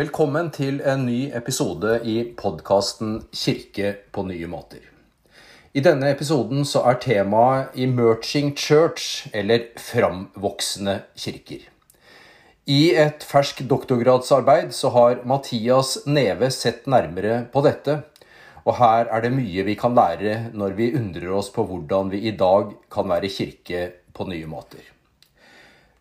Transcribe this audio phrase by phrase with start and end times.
[0.00, 4.86] Velkommen til en ny episode i podkasten 'Kirke på nye måter'.
[5.76, 11.66] I denne episoden så er temaet 'Emerging Church', eller 'Framvoksende kirker'.
[12.66, 17.98] I et ferskt doktorgradsarbeid så har Mathias Neve sett nærmere på dette,
[18.64, 22.24] og her er det mye vi kan lære når vi undrer oss på hvordan vi
[22.24, 24.80] i dag kan være kirke på nye måter.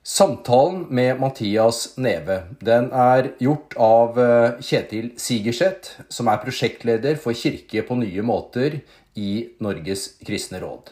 [0.09, 7.34] Samtalen med Mattias Neve den är gjort av eh, Kjetil Sigerseth, som är projektledare för
[7.34, 8.80] Kirke på nya måter
[9.13, 10.90] i Norges kristne råd.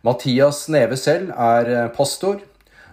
[0.00, 2.40] Mattias Neve själv är eh, pastor,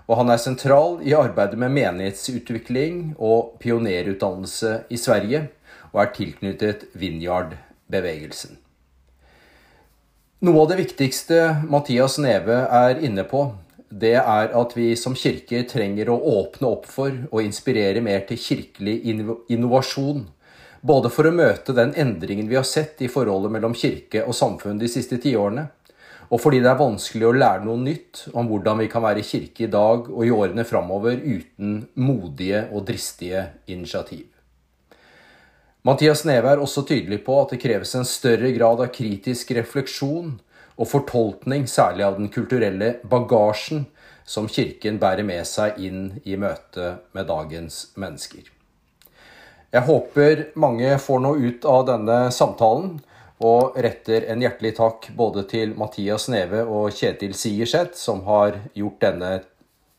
[0.05, 5.45] och han är central i arbeidet med menighetsutvikling och pionerutdannelse i Sverige,
[5.91, 8.51] och är tilknyttet Vinjard-bevegelsen.
[10.39, 13.55] Noe av det viktigaste Mattias Neve är inne på,
[13.99, 18.39] det är att vi som kirke trenger å åpne opp for og inspirere mer till
[18.39, 18.95] kirkelig
[19.47, 20.27] innovation.
[20.81, 24.79] Både för att möta den endringen vi har sett i forholdet mellan kirke och samfunn
[24.79, 25.67] de siste tiårene,
[26.29, 29.63] och fordi det är vanskelig att lära noe nytt om hvordan vi kan vara kirke
[29.63, 34.25] i dag och i årene framover utan modiga och dristige initiativ.
[35.81, 40.39] Mathias Neve är också tydlig på att det krävs en större grad av kritisk reflektion
[40.77, 43.85] og fortolkning, særlig av den kulturelle bagasjen
[44.25, 48.47] som Kirken bærer med seg inn i møte med dagens mennesker.
[49.73, 52.99] Jeg håper mange får noe ut av denne samtalen,
[53.43, 59.01] og retter en hjertelig takk både til Mathias Neve og Kjetil Sigerseth, som har gjort
[59.03, 59.33] denne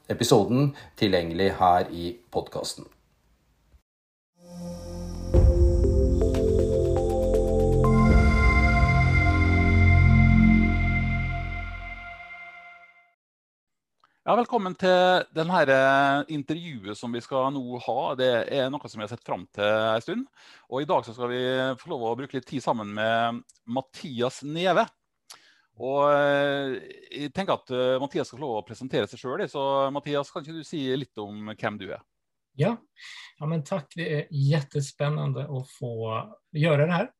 [0.09, 2.86] episoden tilgjengelig her i podkasten.
[14.27, 15.69] Ja, välkommen till den här
[16.19, 18.14] eh, intervjun som vi ska nu ha.
[18.14, 20.27] Det är något som vi har sett fram till en stund.
[20.61, 24.87] och I dag ska vi få lov att bruka lite tid samman med Mattias Neve.
[25.76, 26.78] Och eh,
[27.10, 29.49] jag tänker att eh, Mattias ska få lov att presentera sig själv.
[29.49, 32.00] Så Mattias, kan du säger lite om vem du är?
[32.53, 32.76] Ja,
[33.38, 33.93] ja men tack!
[33.97, 36.22] Det är jättespännande att få
[36.53, 37.10] göra det här.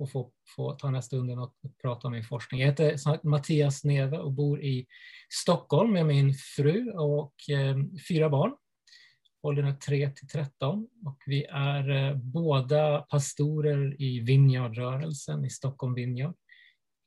[0.00, 2.60] Och få, få ta den här stunden och prata om min forskning.
[2.60, 4.86] Jag heter Mattias Neve och bor i
[5.42, 7.76] Stockholm med min fru och eh,
[8.08, 8.52] fyra barn.
[9.42, 16.34] åldrarna 3 till 13 och vi är eh, båda pastorer i Vinjardrörelsen i Stockholm Vinjard,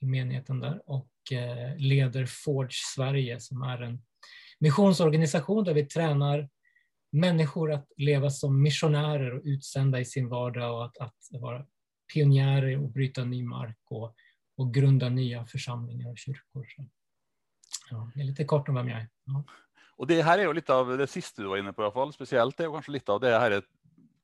[0.02, 4.04] i menigheten där och eh, leder Forge Sverige som är en
[4.60, 6.50] missionsorganisation där vi tränar
[7.12, 11.66] människor att leva som missionärer och utsända i sin vardag och att, att vara
[12.14, 14.16] pionjärer och bryta ny mark och,
[14.58, 16.66] och grunda nya församlingar och kyrkor.
[16.76, 16.86] Så,
[17.90, 19.08] ja, det är lite kort om vem jag är.
[19.26, 19.44] Ja.
[20.00, 21.96] Og Det her er jo litt av det siste du var inne på, i hvert
[21.96, 22.14] fall.
[22.14, 22.58] spesielt.
[22.58, 23.60] Det jo kanskje litt av det her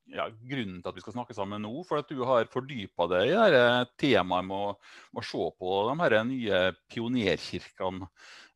[0.10, 1.74] ja, grunnen til at vi skal snakke sammen nå.
[1.88, 3.68] For at du har fordypa deg i det
[4.02, 4.72] temaet med å,
[5.14, 8.10] med å, se på de her nye pionerkirkene.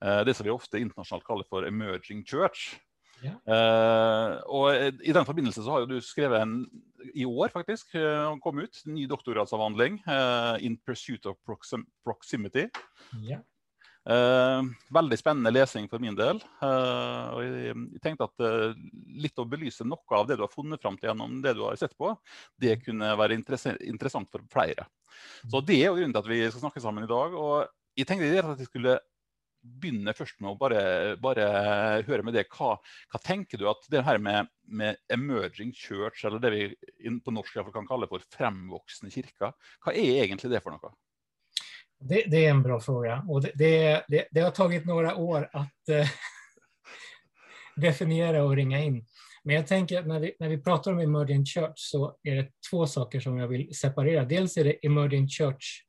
[0.04, 2.74] Eh, det som vi ofte internasjonalt kaller for emerging church.
[3.24, 3.38] Ja.
[3.48, 6.58] Uh, og I den forbindelse så har jo du skrevet en
[7.14, 12.70] i år faktisk uh, kom ut, ny doktorgradsavhandling, uh, 'In Pursuit of Proxim Proximity'.
[13.24, 13.44] Ja.
[14.92, 16.42] veldig spennende lesing for min del.
[16.60, 18.76] og jeg, jeg, tenkte at
[19.16, 21.78] litt å belyse noe av det du har funnet fram til gjennom det du har
[21.80, 22.12] sett på,
[22.60, 24.90] det kunne være interessant for flere.
[25.48, 27.32] Så Det er jo grunnen til at vi skal snakke sammen i dag.
[27.32, 29.00] og jeg tenkte at jeg skulle
[29.64, 30.82] begynne først med å bare,
[31.24, 31.46] bare
[32.08, 32.46] høre med det.
[32.52, 32.76] Hva,
[33.12, 36.68] hva, tenker du at det her med, med, emerging church, eller det vi
[37.24, 40.94] på norsk kan kalle for fremvoksende kirker, hva er egentlig det for noe?
[42.04, 45.50] Det, det är en bra fråga och det, det, det, det har tagit några år
[45.54, 46.10] att eh,
[47.76, 49.06] definiera och ringa in.
[49.44, 52.48] Men jag tänker att när vi, när vi pratar om emerging church så är det
[52.72, 54.26] två saker som jag vill separera.
[54.26, 55.84] Dels är det emerging church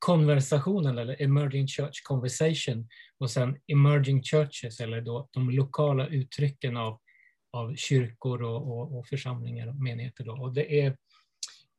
[0.00, 2.88] konversationen eller emerging church conversation
[3.18, 7.00] och sen emerging churches eller då de lokala uttrycken av,
[7.52, 10.24] av kyrkor och, och, och församlingar och menigheter.
[10.24, 10.32] Då.
[10.32, 10.96] Och det är,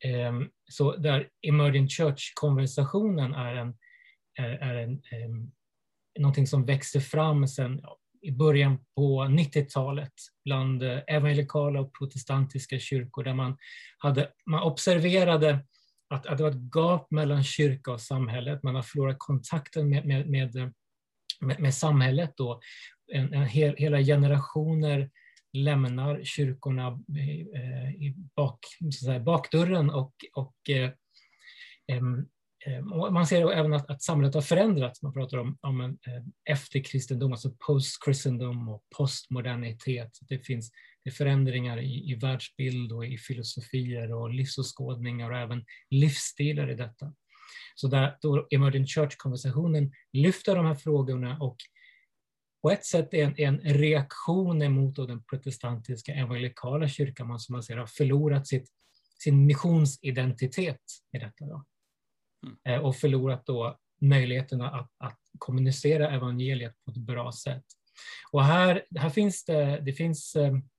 [0.03, 0.39] eh,
[0.71, 3.77] så där emerging church-konversationen är, en,
[4.39, 5.29] är, är en, eh,
[6.19, 7.81] någonting som växte fram sen
[8.21, 10.13] i början på 90-talet
[10.45, 13.57] bland eh, evangelikala och protestantiska kyrkor där man,
[13.97, 15.65] hade, man observerade
[16.11, 18.63] att, att det var ett gap mellan kyrka och samhället.
[18.63, 20.73] Man har förlorat kontakten med, med, med,
[21.39, 22.33] med, med samhället.
[22.37, 22.59] Då.
[23.13, 25.09] En, en hel, hela generationer
[25.53, 27.41] lämnar kyrkorna i,
[28.07, 28.59] i bak,
[28.99, 30.91] säga, bakdörren och, och eh,
[31.87, 32.01] eh,
[33.11, 35.01] man ser även att, att, samhället har förändrats.
[35.01, 40.19] Man pratar om, om en eh, efterkristendom, alltså post-kristendom och postmodernitet.
[40.21, 40.71] Det finns
[41.03, 46.75] det är förändringar i, i världsbild och i filosofier och livsåskådningar och även livsstilar i
[46.75, 47.13] detta.
[47.75, 51.57] Så där då Emerging Church-konversationen lyfter de här frågorna och
[52.61, 57.77] på ett sätt är en, en reaktion emot den protestantiska evangelikala kyrkan, som man ser
[57.77, 58.69] har förlorat sitt,
[59.23, 60.81] sin missionsidentitet
[61.13, 61.45] i detta.
[61.45, 61.65] Då.
[62.45, 62.57] Mm.
[62.65, 67.63] Eh, och förlorat då möjligheterna att, att kommunicera evangeliet på ett bra sätt.
[68.31, 70.69] Och här, här finns det, det finns um,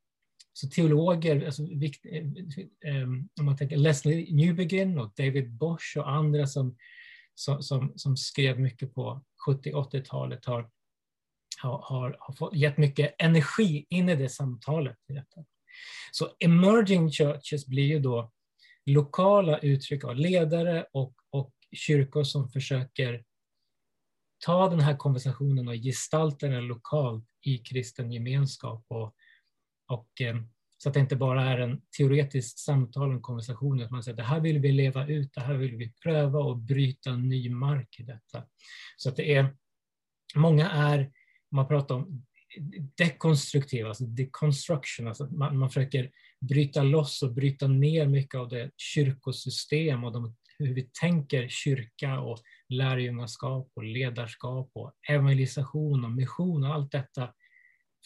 [0.53, 6.77] så teologer, alltså, um, om man tänker Leslie Newbegin och David Bosch och andra som,
[7.35, 10.71] som, som, som skrev mycket på 70-80-talet har,
[11.63, 14.97] har, har, har fått, gett mycket energi in i det samtalet.
[15.09, 15.45] I detta.
[16.13, 18.33] Så emerging churches blir ju då
[18.87, 23.25] lokala uttryck av ledare och, och kyrkor som försöker
[24.45, 28.85] ta den här konversationen och gestalta den lokalt i kristen gemenskap.
[28.89, 29.15] Och,
[29.93, 30.37] och, eh,
[30.79, 34.23] så att det inte bara är en teoretisk samtal en konversation, utan man säger det
[34.23, 38.03] här vill vi leva ut, det här vill vi pröva och bryta ny mark i
[38.03, 38.45] detta.
[38.97, 39.57] Så att det är,
[40.35, 41.13] många är,
[41.51, 42.25] man pratar om
[42.97, 46.11] dekonstruktiva, alltså deconstruction, alltså man, man försöker
[46.41, 52.21] bryta loss och bryta ner mycket av det kyrkosystem och de, hur vi tänker kyrka
[52.21, 57.33] och lärjungaskap och ledarskap och evangelisation och mission och allt detta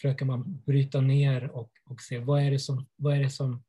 [0.01, 3.63] försöker man bryta ner och, och se vad är, det som, vad är det som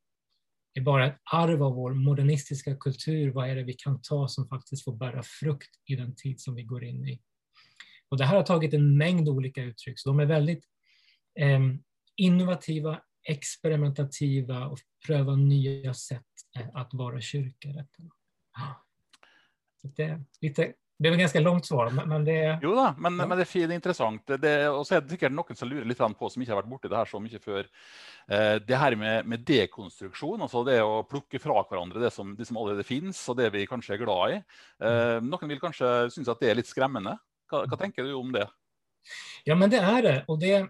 [0.74, 4.48] är bara ett arv av vår modernistiska kultur, vad är det vi kan ta som
[4.48, 7.20] faktiskt får bära frukt i den tid som vi går in i.
[8.08, 10.64] Och det här har tagit en mängd olika uttryck, så de är väldigt
[11.40, 11.60] eh,
[12.16, 16.26] innovativa, experimentativa och prövar nya sätt
[16.58, 17.68] eh, att vara kyrka.
[19.82, 22.58] Det är lite det är ett ganska långt svar, men det...
[22.62, 23.26] Jo da, men, ja.
[23.26, 24.32] men det er fint interessant.
[24.42, 26.70] Det, og så er det sikkert noen som lurer litt på, som ikke har vært
[26.72, 27.68] borti det her så mye før.
[28.26, 32.48] Eh, det her med, med, dekonstruksjon, altså det å plukke fra hverandre det som, det
[32.48, 34.40] som allerede finnes, og det vi kanskje er glad i.
[34.82, 37.14] Eh, noen vil kanskje synes at det er litt skremmende.
[37.46, 38.48] Hva, hva tenker du om det?
[39.46, 40.24] Ja, men det är det.
[40.26, 40.66] Och det,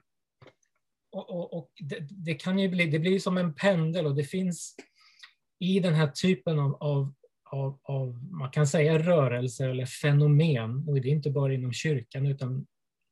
[1.13, 4.25] och, och, och det, det, kan ju bli, det blir som en pendel och det
[4.25, 4.77] finns
[5.59, 7.15] i den här typen av, av
[7.51, 12.27] av, av, man kan säga rörelser eller fenomen, och det är inte bara inom kyrkan
[12.27, 12.67] utan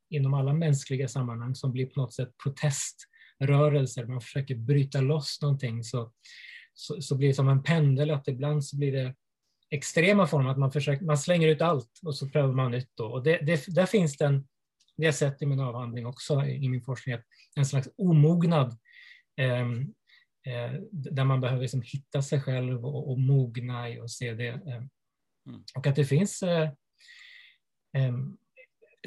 [0.09, 5.83] inom alla mänskliga sammanhang som blir på något sätt proteströrelser, man försöker bryta loss någonting
[5.83, 6.11] så,
[6.73, 9.15] så, så blir det som en pendel att ibland så blir det
[9.69, 12.91] extrema former, att man, försöker, man slänger ut allt och så prövar man nytt.
[12.95, 13.05] Då.
[13.05, 14.47] Och det, det, där finns den,
[14.97, 17.17] det har jag sett i min avhandling också i min forskning,
[17.55, 18.77] en slags omognad
[19.39, 19.67] Eh,
[20.91, 24.47] där man behöver liksom hitta sig själv och, och mogna i och se det.
[24.47, 24.83] Eh.
[25.47, 25.63] Mm.
[25.75, 26.69] Och att det finns eh,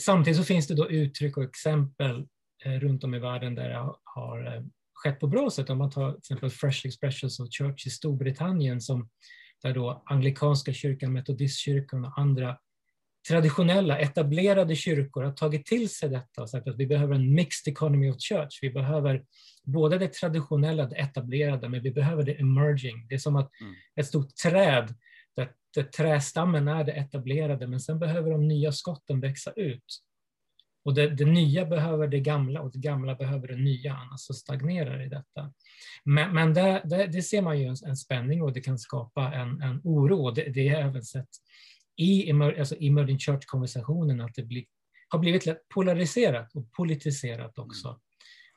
[0.00, 2.26] Samtidigt så finns det då uttryck och exempel
[2.64, 4.64] runt om i världen där det har
[4.94, 5.70] skett på bra sätt.
[5.70, 9.08] Om man tar till exempel Fresh Expressions of Church i Storbritannien som
[9.62, 12.58] där då anglikanska kyrkan, metodistkyrkan och andra
[13.30, 17.72] traditionella, etablerade kyrkor har tagit till sig detta och sagt att vi behöver en mixed
[17.72, 18.58] economy of church.
[18.62, 19.24] Vi behöver
[19.64, 23.06] både det traditionella, det etablerade, men vi behöver det emerging.
[23.08, 23.74] Det är som att mm.
[23.96, 24.94] ett stort träd,
[25.36, 30.02] där, där trästammen är det etablerade, men sen behöver de nya skotten växa ut.
[30.84, 34.34] Och det, det, nya behöver det gamla och det gamla behöver det nya, annars så
[34.34, 35.52] stagnerar det i detta.
[36.04, 39.32] Men, men det, det, det, ser man ju en, en, spänning och det kan skapa
[39.34, 40.30] en, en oro.
[40.30, 41.28] Det, det är även sett
[42.00, 44.64] i alltså emerging church-konversationen att det blir,
[45.08, 47.88] har blivit lätt polariserat och politiserat också.
[47.88, 48.00] Mm.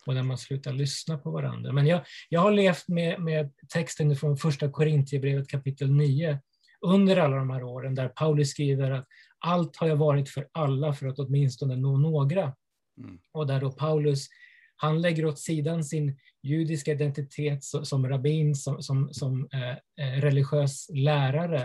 [0.05, 1.71] Och när man slutar lyssna på varandra.
[1.71, 6.39] Men jag, jag har levt med, med texten från första Korintierbrevet kapitel 9
[6.81, 9.07] under alla de här åren där Paulus skriver att
[9.39, 12.55] allt har jag varit för alla för att åtminstone nå några.
[12.97, 13.19] Mm.
[13.31, 14.27] Och där då Paulus,
[14.75, 19.71] han lägger åt sidan sin judiska identitet som rabbin, som, som, som eh,
[20.05, 21.61] eh religiös lärare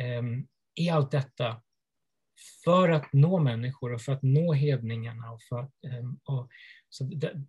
[0.00, 0.22] eh,
[0.74, 1.62] i allt detta
[2.64, 5.30] för att nå människor och för att nå hedningarna.
[5.30, 6.50] Och för, ehm, och,
[6.88, 7.44] så det,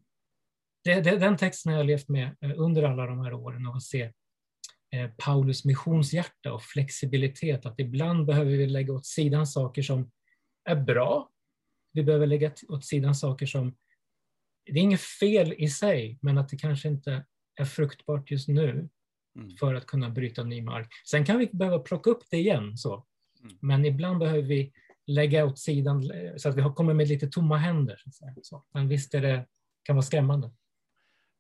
[0.84, 4.12] det, den texten har jag levt med eh, under alla de här åren och se
[4.92, 10.12] eh, Paulus missionshjärta och flexibilitet, att ibland behöver vi lägga åt sidan saker som
[10.70, 11.30] är bra.
[11.94, 13.76] Vi behöver lägga åt sidan saker som,
[14.66, 18.90] det är inget fel i sig, men att det kanske inte är fruktbart just nu
[19.36, 19.58] mm.
[19.60, 20.90] för att kunna bryta ny mark.
[21.10, 22.78] Sen kan vi behöva plocka upp det igen.
[22.78, 23.06] Så.
[23.46, 23.58] Mm.
[23.62, 24.72] Men ibland behöver vi
[25.08, 28.02] lägga åt sidan så att vi kommer med lite tomma händer.
[28.12, 28.64] Så, så.
[28.74, 29.46] Men visst är det,
[29.84, 30.52] kan vara skrämmande.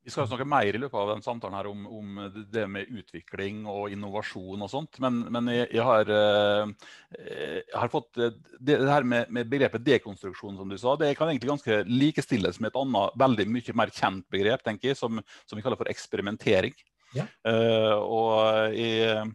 [0.06, 2.18] Vi skal snakke mer i løpet av den samtalen her om, om
[2.54, 5.00] det med utvikling og innovasjon og sånt.
[5.02, 8.28] Men, men jeg, jeg, har, jeg, har, fått det,
[8.62, 12.70] det her med, med, begrepet dekonstruksjon, som du sa, det kan egentlig ganske likestilles med
[12.70, 16.78] et annet veldig mye mer kjent begrep, tenker jeg, som, som vi kaller for eksperimentering.
[17.18, 17.26] Ja.
[17.48, 19.26] Uh, og jeg,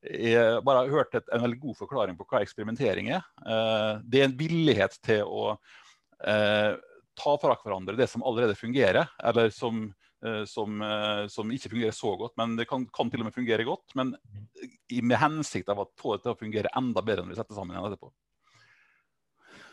[0.00, 3.26] jeg bare har hørt et, en veldig god forklaring på hva eksperimentering er.
[3.44, 6.72] Uh, det er en villighet til å uh,
[7.20, 9.90] ta fra hverandre det som allerede fungerer, eller som
[10.26, 13.34] Eh, som, eh, som, ikke fungerer så godt, men det kan, kan, til og med
[13.34, 13.94] fungere godt.
[13.96, 14.12] Men
[15.02, 17.76] med hensikt av å få det til å fungere enda bedre når vi setter sammen
[17.76, 18.12] igjen etterpå.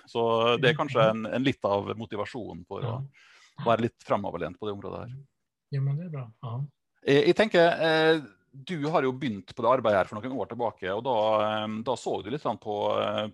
[0.07, 0.21] Så
[0.63, 2.93] det er kanskje en, en litt av motivasjonen for å
[3.65, 5.17] være litt fremoverlent på det området her.
[5.75, 6.23] Ja, men det er bra.
[6.45, 6.53] Ja.
[7.03, 8.21] Jeg, jeg, tenker, eh,
[8.65, 10.89] Du har jo begynt på det arbeidet her for noen år tilbake.
[10.95, 11.17] og Da,
[11.85, 12.77] da så du litt sånn på,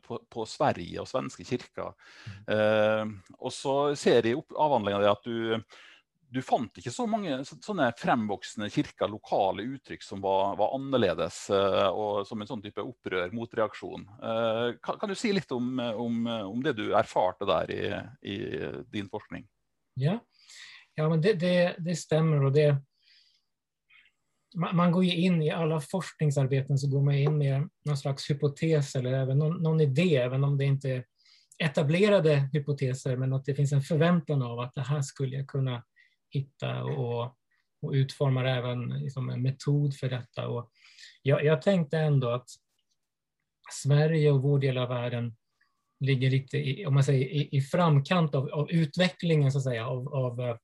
[0.04, 1.94] på, på, Sverige og svenske kirker.
[2.28, 2.44] Mm.
[2.58, 5.66] Eh, og så ser jeg i avhandlinga di at du
[6.34, 11.90] du fant ikke så mange sånne fremvoksende kirker, lokale uttrykk som var, var annerledes, eh,
[11.94, 14.08] og som en sånn type opprør, motreaksjon.
[14.18, 17.84] Eh, kan, kan, du si litt om, om, om, det du erfarte der i,
[18.34, 18.38] i
[18.96, 19.46] din forskning?
[20.02, 20.18] Ja,
[20.98, 22.44] ja men det, det, det stämmer.
[22.44, 22.82] Och det,
[24.56, 28.96] man, går ju in i alla forskningsarbeten så går man in med någon slags hypotes
[28.96, 31.06] eller även någon, någon idé, även om det inte är
[31.58, 35.84] etablerade hypoteser, men att det finns en förväntan av att det här skulle jag kunna
[36.30, 37.24] hitta och,
[37.82, 40.48] och utformar även liksom en metod för detta.
[40.48, 40.72] Och
[41.22, 42.50] jag, jag tänkte ändå att
[43.72, 45.36] Sverige och vår del av världen
[46.00, 49.88] ligger lite i, om man säger, i, i framkant av, av, utvecklingen, så att säga,
[49.88, 50.58] av, av,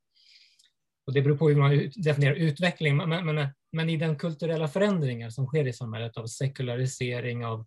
[1.08, 5.31] och det beror på hur man definierar utveckling, men, men, men, i den kulturella förändringen
[5.31, 7.65] som sker i samhället av sekularisering, av,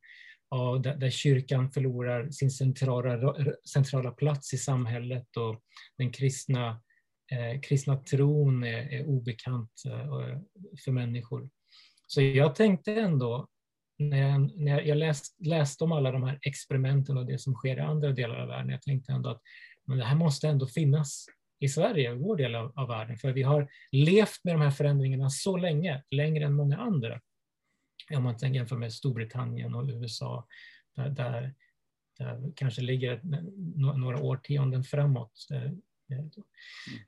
[0.51, 3.35] av där, där kyrkan förlorar sin centrala,
[3.73, 5.61] centrala plats i samhället och
[5.99, 6.83] den kristna
[7.33, 10.39] eh, kristna tron är, är obekant eh,
[10.85, 11.51] för människor.
[12.07, 13.49] Så jag tänkte ändå,
[13.99, 17.77] när jag, när jag läst, läste om alla de här experimenten och det som sker
[17.77, 19.41] i andra delar av världen, jag tänkte ändå att
[19.87, 21.27] men det här måste ändå finnas
[21.63, 25.31] i Sverige, vår del av, av världen, för vi har levt med de här förändringarna
[25.31, 27.21] så länge, längre än många andra.
[28.15, 30.47] Om man jämför med Storbritannien och USA,
[30.97, 31.55] där, där,
[32.19, 33.21] där kanske ligger
[33.99, 35.47] några årtionden framåt.
[35.51, 35.63] Eh,
[36.19, 36.27] eh,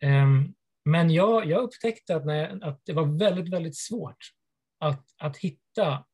[0.00, 4.18] ehm, men jag, jag upptäckte att, när, att det var väldigt, väldigt svårt
[4.78, 6.04] att, att hitta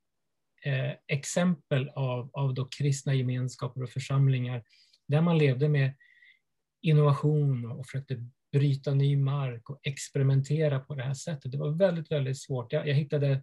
[0.64, 4.64] eh, exempel av, av då kristna gemenskaper och församlingar
[5.08, 5.94] där man levde med
[6.82, 11.52] innovation och försökte bryta ny mark och experimentera på det här sättet.
[11.52, 12.72] Det var väldigt, väldigt svårt.
[12.72, 13.42] Jag, jag hittade,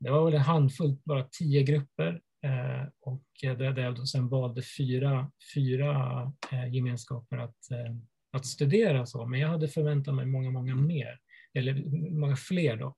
[0.00, 4.62] det var väl en handfull, bara tio grupper eh, och där, jag då sen valde
[4.78, 7.96] fyra, fyra eh, gemenskaper att, eh,
[8.32, 11.18] att studera så, men jag hade förväntat mig många, många mer,
[11.54, 11.74] eller
[12.10, 12.96] många fler då.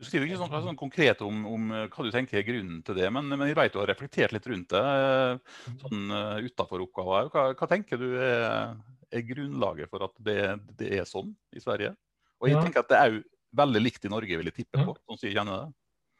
[0.00, 3.08] Du skriver ikke sånn, sånn konkret om, om, hva du tenker er grunnen til det,
[3.12, 7.28] men, men jeg vet du har reflektert litt rundt det eh, sånn uh, utenfor oppgaven.
[7.34, 8.72] Hva, hva, tenker du er,
[9.12, 10.38] er, grunnlaget for at det,
[10.78, 11.92] det, er sånn i Sverige?
[12.40, 12.64] Og jeg ja.
[12.64, 13.20] tenker at det er jo
[13.60, 15.76] veldig likt i Norge, vil jeg tippe på, sånn som jeg kjenner det.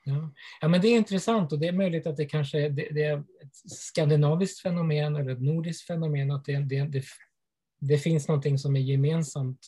[0.08, 0.20] Ja.
[0.60, 3.04] ja, men det är intressant och det är möjligt att det kanske är, det, det
[3.04, 7.04] är ett skandinaviskt fenomen eller ett nordiskt fenomen, att det, det, det
[7.80, 9.66] det finns någonting som är gemensamt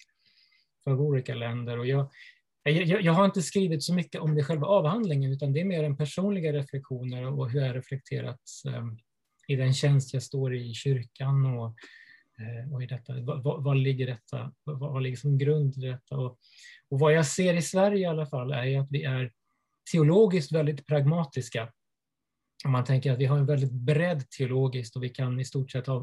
[0.85, 1.79] för olika länder.
[1.79, 2.11] Och jag,
[2.63, 5.85] jag, jag, har inte skrivit så mycket om det själva avhandlingen, utan det är mer
[5.85, 8.99] en personliga reflektioner och hur jag reflekterat um,
[9.49, 11.75] i den tjänst jag står i i kyrkan och,
[12.41, 13.21] uh, och i detta.
[13.21, 14.53] Vad, vad ligger detta?
[14.65, 16.17] Vad, vad ligger som grund till detta?
[16.17, 16.39] Och,
[16.91, 19.33] och vad jag ser i Sverige i alla fall är att vi är
[19.93, 21.73] teologiskt väldigt pragmatiska
[22.65, 25.71] om man tänker att vi har en väldigt bredd teologiskt och vi kan i stort
[25.71, 25.97] sett ha,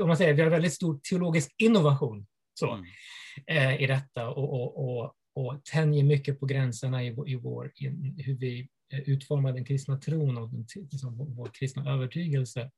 [0.00, 2.84] om man säger, vi har väldigt stor teologisk innovation så, mm.
[3.46, 7.86] eh, i detta och, och, och, och tänjer mycket på gränserna i, i, vår, i
[8.22, 12.70] hur vi eh, utformar den kristna tron och den, liksom, vår, vår kristna övertygelse.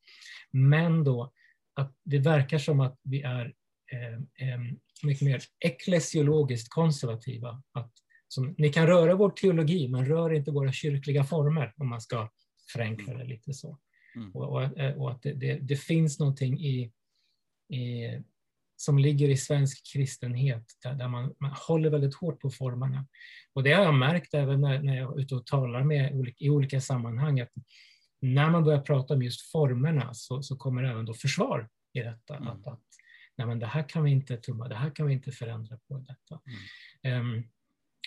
[0.50, 1.32] Men då
[1.74, 3.54] att det verkar som att vi är
[3.92, 4.60] eh, eh,
[5.02, 7.62] mycket mer eklesiologiskt konservativa.
[7.72, 7.92] Att,
[8.28, 12.30] som, ni kan röra vår teologi, men rör inte våra kyrkliga former om man ska
[12.72, 13.78] förenkla det lite så.
[14.16, 14.30] Mm.
[14.32, 16.92] Och, och, och, att det, det, det, finns någonting i,
[17.74, 18.04] i,
[18.84, 23.06] som ligger i svensk kristenhet där, där man, man, håller väldigt hårt på formerna.
[23.54, 26.50] Och det har jag märkt även när, när jag är ute och talar med i
[26.50, 27.52] olika sammanhang, att
[28.20, 32.36] när man börjar prata om just formerna så, så kommer även då försvar i detta.
[32.36, 32.48] Mm.
[32.48, 32.82] Att, att
[33.36, 35.98] nej men det här kan vi inte tumma, det här kan vi inte förändra på
[35.98, 36.40] detta.
[37.04, 37.36] Mm.
[37.36, 37.44] Um,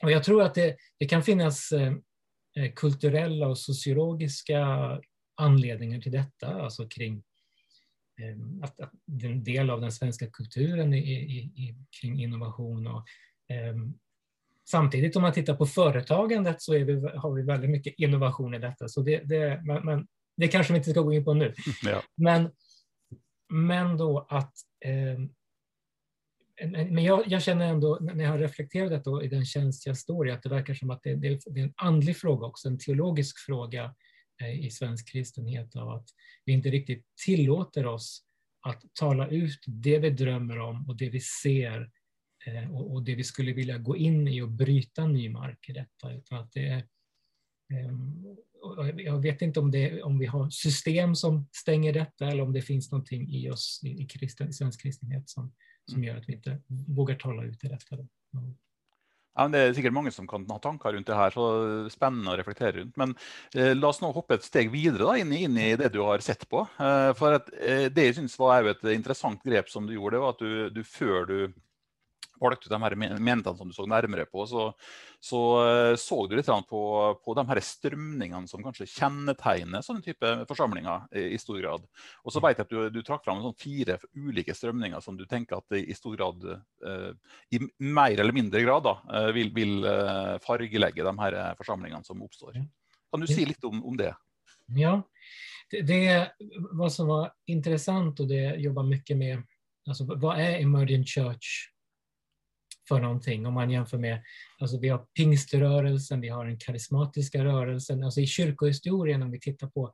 [0.03, 1.97] och jag tror att det, det kan finnas uh,
[2.57, 4.65] Eh, kulturella och sociologiska
[5.35, 7.21] anledningar till detta, alltså kring eh,
[8.63, 8.91] att, att
[9.23, 13.05] en del av den svenska kulturen i, i, i, kring innovation och
[13.71, 13.99] um,
[14.69, 18.87] samtidigt om man tittar på företagandet så vi, har vi väldigt mycket innovation i detta.
[18.87, 20.07] Så det, det, men, men
[20.37, 21.53] det kanske vi inte ska gå in på nu.
[21.83, 22.03] Ja.
[22.15, 22.51] Men,
[23.49, 24.53] men då att
[24.85, 25.19] eh,
[26.65, 30.27] men jag, jag, känner ändå, när jag har reflekterat detta i den tjänst jag står
[30.27, 33.39] i, att det verkar som att det, det, är en andlig fråga också, en teologisk
[33.45, 33.91] fråga eh,
[34.45, 36.09] i svensk kristenhet av att
[36.45, 38.23] vi inte riktigt tillåter oss
[38.61, 41.91] att tala ut det vi drömmer om och det vi ser
[42.45, 46.13] eh, och, det vi skulle vilja gå in i och bryta ny mark i detta.
[46.13, 46.87] Utan att det är,
[47.73, 52.53] eh, jag vet inte om, det, om vi har system som stänger detta eller om
[52.53, 55.53] det finns någonting i oss i, kristen, i svensk kristenhet som,
[55.91, 57.97] som gör att vi inte vågar tala ut i detta.
[59.39, 62.37] Ja, det är säkert många som kan ha tankar runt det här, så spännande att
[62.37, 62.95] reflektera runt.
[62.95, 63.15] Men
[63.55, 66.19] eh, låt oss nu hoppa ett steg vidare då, in, in, i det du har
[66.19, 66.59] sett på.
[66.59, 70.29] Eh, för att eh, det jag syns var ett intressant grepp som du gjorde, var
[70.29, 71.53] att du, du för du
[72.39, 74.73] valgte ut de här menighetene som du såg närmare på, så,
[75.19, 80.45] så eh, såg du lite på, på de här strömningarna som kanske kännetegnar sådana typer
[80.45, 81.87] församlingar i, i stor grad.
[82.23, 82.49] Och så mm.
[82.49, 85.71] vet jag att du, du trakk fram sånn fyra olika strömningar som du tänker att
[85.71, 86.43] i stor grad,
[86.85, 87.11] eh,
[87.49, 89.83] i mer eller mindre grad, da, eh, vil, vil
[90.41, 92.53] fargelegge de här församlingarna som uppstår.
[93.11, 94.15] Kan du säga lite om, om det?
[94.65, 95.01] Ja,
[95.69, 96.31] det, det
[96.71, 99.43] vad som var intressant och det jag jobbar mycket med,
[99.87, 101.69] alltså vad är emergent church
[102.87, 103.45] för någonting.
[103.45, 104.23] Om man jämför med,
[104.59, 108.03] alltså vi har pingströrelsen, vi har den karismatiska rörelsen.
[108.03, 109.91] Alltså i kyrkohistorien, om vi tittar på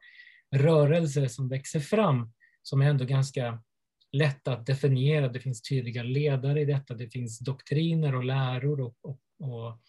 [0.56, 2.32] rörelser som växer fram,
[2.62, 3.64] som är ändå ganska
[4.12, 5.28] lätt att definiera.
[5.28, 8.82] Det finns tydliga ledare i detta, det finns doktriner och läror.
[8.82, 9.80] Och, och, och,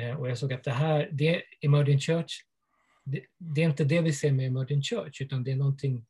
[0.00, 2.32] eh, och jag såg att det här, det Emerging Church,
[3.04, 6.06] det, det, är inte det vi ser med Emerging Church, utan det är någonting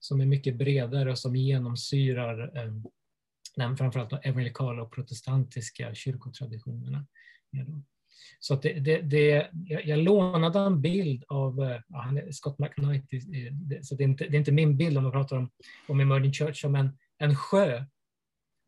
[0.00, 2.72] som är mycket bredare och som genomsyrar eh,
[3.58, 7.06] men framförallt de evangelikala och protestantiska kyrkotraditionerna.
[8.40, 13.04] Så det, det, det, jag, lånade en bild av eh, ja, Scott McKnight,
[13.82, 15.50] så det är, inte, det är inte min bild om man pratar om,
[15.88, 17.84] om Emerging Church som en, en sjö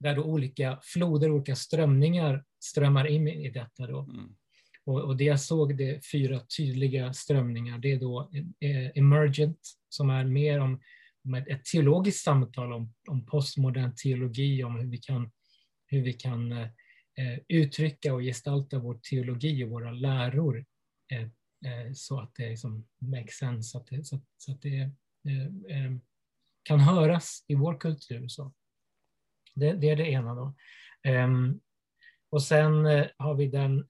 [0.00, 3.86] där då olika floder, olika strömningar strömmar in i detta.
[3.86, 4.00] Då.
[4.00, 4.34] Mm.
[4.84, 7.78] Och, och, det jag såg, det är fyra tydliga strömningar.
[7.78, 10.80] Det är då eh, emergent, som är mer om
[11.22, 15.30] med ett teologiskt samtal om, om postmodern teologi, om hur vi kan,
[15.86, 16.68] hur vi kan eh,
[17.18, 20.64] eh, uttrycka och gestalta vår teologi och våra läror
[21.12, 21.22] eh,
[21.72, 24.80] eh, så att det liksom makes sense, att det, så, så att det
[25.28, 25.92] eh, eh,
[26.62, 28.28] kan höras i vår kultur.
[28.28, 28.52] Så.
[29.54, 30.34] Det, det är det ena.
[30.34, 30.54] Då.
[31.02, 31.60] Ehm,
[32.30, 33.86] och sen eh, har vi den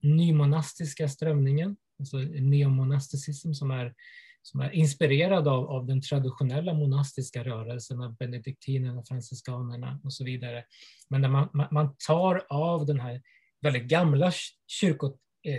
[0.00, 3.94] nymonastiska strömningen, alltså neomonasticism som är
[4.42, 10.64] som är inspirerad av, av den traditionella monastiska rörelsen av benediktinerna, franciskanerna och så vidare.
[11.08, 13.22] Men där man, man tar av den här
[13.60, 14.32] väldigt gamla
[14.66, 15.54] kyrko, eh,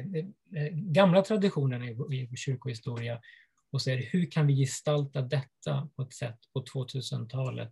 [0.64, 3.20] eh, gamla traditionen i, i kyrkohistoria
[3.72, 7.72] och ser hur kan vi gestalta detta på ett sätt på 2000-talet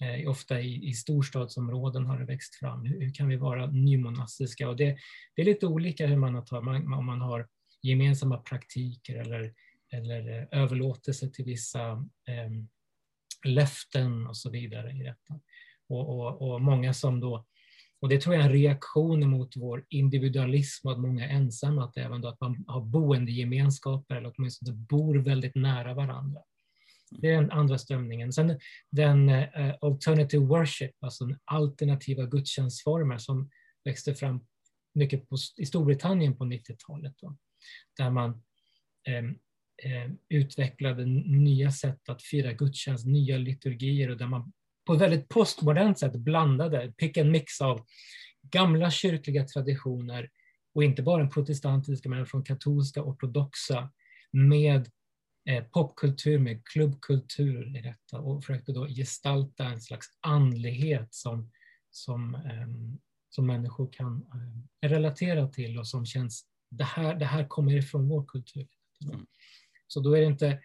[0.00, 2.84] Eh, ofta i, i storstadsområden har det växt fram.
[2.84, 4.68] Hur, hur kan vi vara nymonastiska?
[4.68, 4.96] Och det,
[5.34, 7.48] det, är lite olika hur man tar, man, om man har
[7.82, 9.54] gemensamma praktiker eller
[9.92, 11.90] eller eh, överlåtelse till vissa
[12.28, 12.50] eh,
[13.44, 15.40] löften och så vidare i detta.
[15.88, 17.46] Och, och, och, många som då,
[18.00, 21.84] och det tror jag är en reaktion mot vår individualism och att många är ensamma,
[21.84, 26.40] att även då att man har boendegemenskaper eller åtminstone bor väldigt nära varandra.
[27.10, 28.32] Det är den andra strömningen.
[28.32, 28.58] Sen
[28.90, 33.50] den uh, alternative worship, alltså den alternativa gudstjänstformer som
[33.84, 34.46] växte fram
[34.94, 37.14] mycket på, i Storbritannien på 90-talet.
[37.96, 38.40] Där man um,
[39.06, 39.22] eh,
[39.82, 44.52] Eh, utvecklade nya sätt att fira gudstjänst, nya liturgier och där man
[44.86, 47.86] på ett väldigt postmodernt sätt blandade, pick and mix av
[48.42, 50.30] gamla kyrkliga traditioner
[50.74, 53.92] och inte bara den protestantiska men från katolska ortodoxa
[54.32, 54.90] med
[55.48, 61.50] eh, popkultur, med klubbkultur i detta och försökte då gestalta en slags andlighet som,
[61.90, 62.98] som, eh,
[63.30, 64.26] som människor kan
[64.82, 68.68] eh, relatera till och som känns, det här, det här kommer ifrån vår kultur.
[69.04, 69.26] Mm.
[69.92, 70.58] Så då är det inte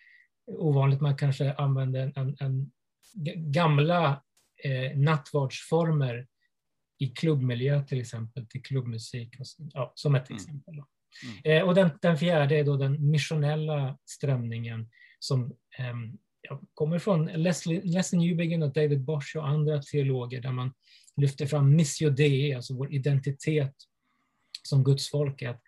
[0.48, 2.72] ovanligt man kanske använder en, en
[3.36, 4.24] gamla
[4.64, 6.28] eh, nattvardsformer
[6.98, 10.36] i klubbmiljö till exempel, till klubbmusik, och, ja, som ett mm.
[10.36, 10.74] exempel.
[10.74, 10.86] Mm.
[11.44, 15.96] Eh, och den, den, fjärde är då den missionella strömningen som eh,
[16.74, 20.74] kommer från Leslie, Leslie Newbegin och David Bosch och andra teologer där man
[21.16, 23.76] lyfter fram missio dei, alltså vår identitet
[24.64, 25.62] som Guds folk, att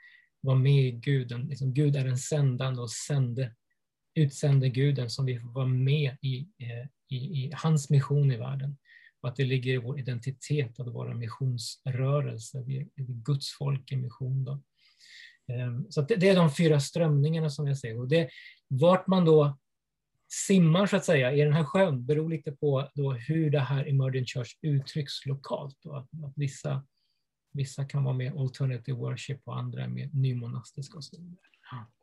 [0.48, 1.48] vara med i guden.
[1.48, 3.56] Liksom, Gud är den sändande och sände,
[4.16, 8.78] utsände guden som vi får vara med i, eh, i, i hans mission i världen.
[9.22, 12.64] och att det ligger i vår identitet att vara missionsrörelse.
[12.66, 14.44] Vi är, Guds folk i mission.
[14.44, 14.62] Då.
[15.54, 18.00] Ehm, så det, det, är de fyra strömningarna som jag ser.
[18.00, 18.30] Och det,
[18.68, 19.58] vart man då
[20.28, 23.90] simmar så att säga i den här sjön beror lite på då hur det här
[23.90, 25.78] Emergent Church uttrycks lokalt.
[25.84, 25.96] Då.
[25.96, 26.86] Att vissa,
[27.58, 31.38] vissa kan vara mer alternative worship och andra är mer nymonastiska och så vidare.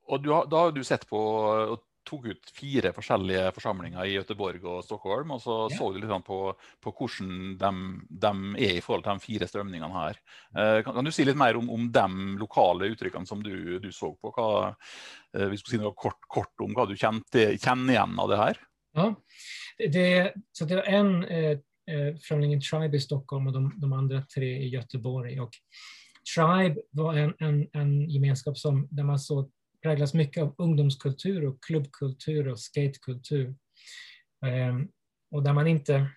[0.06, 4.62] Och du har, då har du sett på tog ut fire forskjellige forsamlinger i Göteborg
[4.68, 5.76] og Stockholm, og så ja.
[5.78, 6.38] så du liksom på,
[6.84, 7.72] på hvordan de,
[8.08, 10.20] de, er i forhold til de fire strømningene her.
[10.52, 13.90] Eh, kan, kan, du si litt mer om, om de lokale uttrykkene som du, du
[13.92, 14.32] så på?
[14.36, 14.74] Hva,
[15.34, 18.64] eh, vi skulle si noe kort, kort, om hva du kjenner igjen av det her?
[18.94, 19.08] Ja,
[19.90, 20.08] det,
[20.54, 21.56] så det var en eh,
[21.90, 25.40] eh Tribe i Stockholm och de, de, andra tre i Göteborg.
[25.40, 25.50] Och
[26.34, 29.50] Tribe var en, en, en gemenskap som, där man såg
[29.84, 33.54] präglas mycket av ungdomskultur och klubbkultur och skatekultur.
[34.46, 34.88] Ehm,
[35.30, 36.10] och där man inte...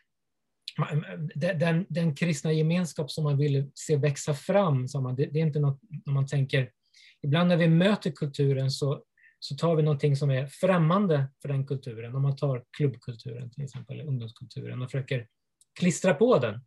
[1.36, 6.14] Den, den kristna gemenskap som man vill se växa fram, det, är inte något när
[6.14, 6.72] man tänker...
[7.22, 9.04] Ibland när vi möter kulturen så,
[9.40, 12.16] så tar vi någonting som är främmande för den kulturen.
[12.16, 15.28] Om man tar klubbkulturen till exempel, eller ungdomskulturen, och försöker
[15.80, 16.62] klistra på den.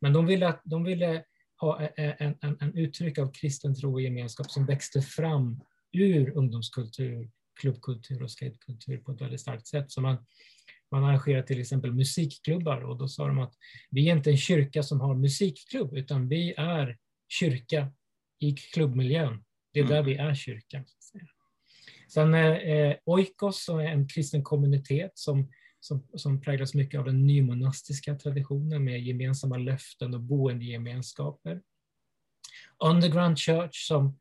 [0.00, 1.24] Men de ville, de ville
[1.60, 5.60] ha en, en, en uttryck av kristen tro och gemenskap som växte fram
[5.92, 9.90] ur ungdomskultur, klubbkultur och skatekultur på ett väldigt starkt sätt.
[9.90, 10.26] Så man,
[10.90, 13.54] man arrangerar till exempel musikklubbar och då sa de att
[13.90, 17.92] vi är inte en kyrka som har musikklubb utan vi är kyrka
[18.38, 19.44] i klubbmiljön.
[19.72, 20.06] Det är där mm.
[20.06, 20.84] vi är kyrka.
[22.08, 25.50] Sen eh, Oikos som är en kristen kommunitet som,
[25.86, 31.62] som, som präglas mycket av den nymonastiska traditionen med gemensamma löften och boendegemenskaper.
[32.84, 34.18] Underground Church som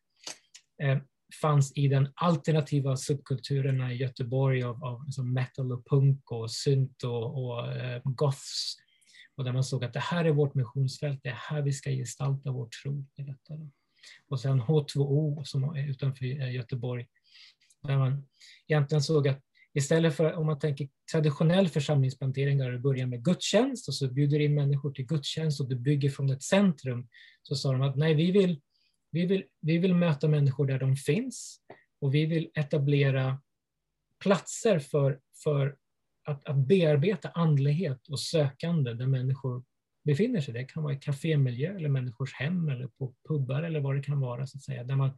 [0.84, 0.98] eh,
[1.42, 7.04] fanns i den alternativa subkulturerna i Göteborg av, av liksom metal och punk och synt
[7.04, 8.76] och, och eh, goths.
[9.36, 11.90] Och där man såg att det här är vårt missionsfält, det är här vi ska
[11.90, 13.06] gestalta vår tro.
[13.16, 13.54] I detta.
[14.28, 17.08] Och sen H2O som är utanför eh, Göteborg,
[17.84, 18.28] där man
[18.68, 19.45] egentligen såg att
[19.76, 24.40] istället för om man tänker traditionell församlingsplantering där du börjar med gudstjänst och så bjuder
[24.40, 27.08] in människor till gudstjänst och du bygger från ett centrum,
[27.42, 28.62] så sa de att nej, vi vill
[29.16, 31.60] vi vill, vi vill möta människor där de finns
[32.02, 33.42] och vi vill etablera
[34.24, 35.78] platser för, för
[36.26, 39.64] att, att bearbeta andlighet och sökande där människor
[40.04, 40.54] befinner sig.
[40.54, 44.20] Det kan vara i kafémiljö eller människors hem eller på pubbar eller vad det kan
[44.20, 44.48] vara.
[44.48, 44.84] Så att säga.
[44.84, 45.18] Där man,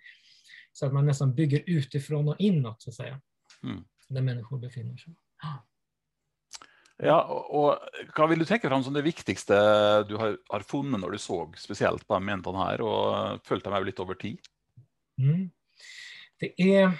[0.73, 3.21] så att man nästan bygger utifrån och inåt, så att säga.
[3.63, 3.83] Mm.
[4.07, 5.15] Där människor befinner sig.
[6.97, 7.83] Ja, og
[8.15, 9.57] Hva vil du trekke fram som det viktigste
[10.09, 13.99] du har, har funnet når du så spesielt på de her, og fulgte dem litt
[14.01, 14.39] over tid?
[15.21, 15.51] Mm.
[16.39, 16.91] Det, är,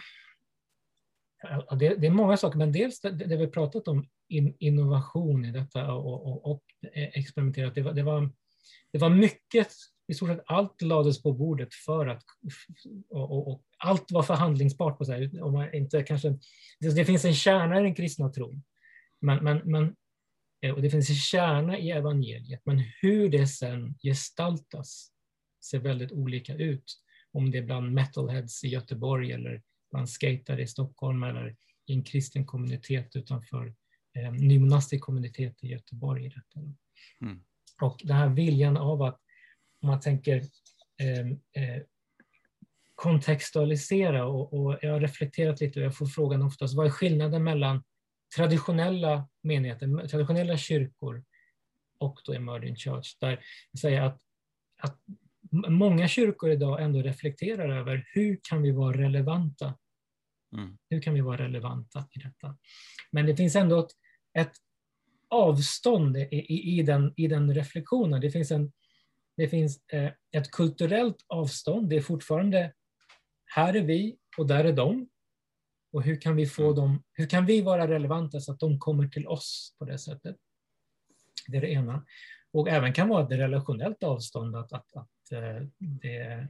[1.80, 5.52] det, det, är många saker, men dels det, det vi pratat om in, innovation i
[5.52, 7.76] detta och, och, och experimenterat.
[7.76, 8.30] Det var, det, var,
[8.92, 9.74] det var mycket,
[10.08, 12.24] i stort sett allt lades på bordet för att,
[13.10, 14.98] och, och, och allt var förhandlingsbart.
[14.98, 15.42] På sig.
[15.42, 16.30] Om man inte kanske,
[16.80, 18.64] det, det finns en kärna i den kristna tron
[19.22, 19.96] men, men, men,
[20.62, 25.12] eh, och det finns en kärna i evangeliet, men hur det sen gestaltas
[25.66, 27.04] ser väldigt olika ut.
[27.32, 32.04] Om det är bland metalheads i Göteborg eller bland skatare i Stockholm eller i en
[32.04, 33.76] kristen kommunitet utanför
[34.18, 36.26] eh, nymonastisk kommunitet i Göteborg.
[36.26, 36.60] I detta.
[37.22, 37.44] Mm.
[37.82, 39.22] Och den här viljan av att,
[39.82, 40.36] om man tänker
[41.02, 41.28] eh,
[41.64, 41.82] eh,
[42.96, 47.44] kontextualisera och, och, jag har reflekterat lite och jag får frågan oftast, vad är skillnaden
[47.44, 47.84] mellan
[48.36, 51.24] traditionella menigheter, traditionella kyrkor
[52.00, 54.22] och då Emerging Church, där jag säger att,
[54.82, 54.98] att
[55.68, 59.78] många kyrkor idag ändå reflekterar över hur kan vi vara relevanta?
[60.54, 60.78] Mm.
[60.90, 62.58] Hur kan vi vara relevanta i detta?
[63.12, 63.92] Men det finns ändå ett,
[64.34, 64.54] ett
[65.30, 68.22] avstånd i, i, i, den, i den reflektionen.
[68.22, 68.72] Det finns, en,
[69.38, 71.90] det finns eh, ett kulturellt avstånd.
[71.90, 72.74] Det är fortfarande
[73.46, 75.10] här är vi och där är de.
[75.92, 76.76] Och hur kan vi få mm.
[76.76, 80.36] dem, hur kan vi vara relevanta så att de kommer till oss på det sättet?
[81.48, 82.06] Det är det ena.
[82.52, 86.48] Och även kan vara ett relationellt avstånd, att, att, att eh, det,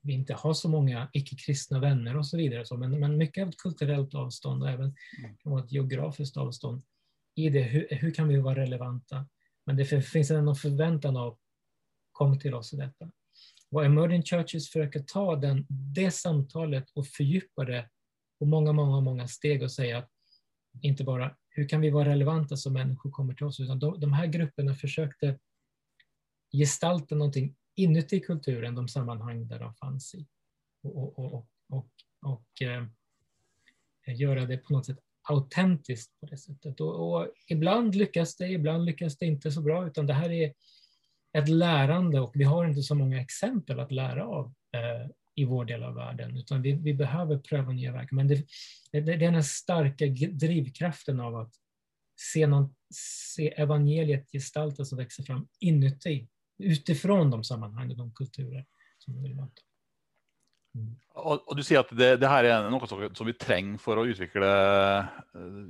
[0.00, 2.64] vi inte har så många icke-kristna vänner och så vidare.
[2.64, 5.36] Så, men, men mycket av ett kulturellt avstånd och även mm.
[5.36, 6.82] kan vara ett geografiskt avstånd.
[7.34, 9.26] I det, hur, hur kan vi vara relevanta?
[9.68, 11.38] Men det finns en förväntan av
[12.12, 13.10] kom till oss i detta
[13.68, 17.90] vad Emerging Churches försöker ta den, det samtalet och fördjupa det
[18.38, 20.10] på många, många, många steg och säga att
[20.82, 24.12] inte bara hur kan vi vara relevanta som människor kommer till oss, utan de, de
[24.12, 25.38] här grupperna försökte
[26.52, 30.26] gestalta någonting inuti kulturen, de sammanhang där de fanns i.
[30.82, 31.90] Och, och, och, och,
[32.22, 32.86] och eh,
[34.16, 34.98] göra det på något sätt
[35.30, 36.80] autentiskt på det sättet.
[36.80, 40.54] Och, och, ibland lyckas det, ibland lyckas det inte så bra, utan det här är
[41.38, 45.64] ett lärande och vi har inte så många exempel att lära av eh, i vår
[45.64, 48.08] del av världen, utan vi, vi behöver pröva nya vägar.
[48.12, 48.46] Men det,
[48.92, 51.54] det, det är den starka drivkraften av att
[52.32, 52.74] se, någon,
[53.34, 58.66] se evangeliet gestaltas och växa fram inuti, utifrån de sammanhang och de kulturer
[58.98, 59.62] som vi vill möta.
[60.76, 60.94] Mm.
[61.18, 64.06] Og, og, du sier at det, det, her er noe som vi trenger for å
[64.06, 65.62] utvikle eh,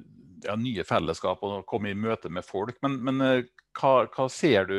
[0.44, 2.76] ja, nye fellesskap og komme i møte med folk.
[2.84, 4.78] Men, men eh, hva, hva, ser du,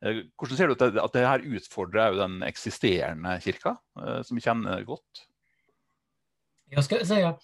[0.00, 3.76] eh, hvordan ser du at det, at det her utfordrer den eksisterende kirka,
[4.24, 5.26] som vi kjenner godt?
[6.68, 7.38] Jag ska säga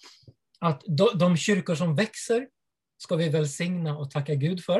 [0.59, 2.47] att de, de kyrkor som växer
[2.97, 4.79] ska vi välsigna och tacka Gud för.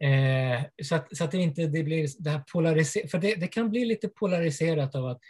[0.00, 3.48] Eh, så, att, så att det inte det blir det här polariserat, för det, det,
[3.48, 5.20] kan bli lite polariserat av att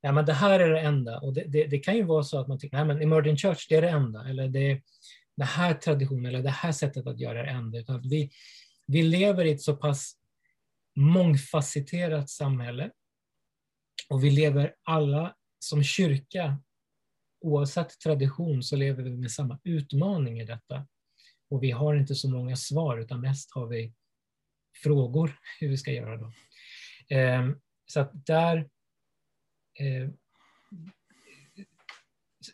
[0.00, 1.20] ja, men det här är det enda.
[1.20, 3.74] Och det, det, det kan ju vara så att man tycker att Emerging Church det
[3.74, 4.82] är det enda, eller det,
[5.36, 7.78] det här traditionen eller det här sättet att göra det enda.
[7.78, 8.30] Utan vi,
[8.86, 10.16] vi lever i ett så pass
[10.96, 12.90] mångfacetterat samhälle
[14.08, 16.58] och vi lever alla som kyrka,
[17.40, 20.86] oavsett tradition, så lever vi med samma utmaning i detta.
[21.50, 23.92] Och vi har inte så många svar, utan mest har vi
[24.82, 26.32] frågor hur vi ska göra då.
[27.08, 28.68] Ehm, så att där
[29.80, 30.10] Eh,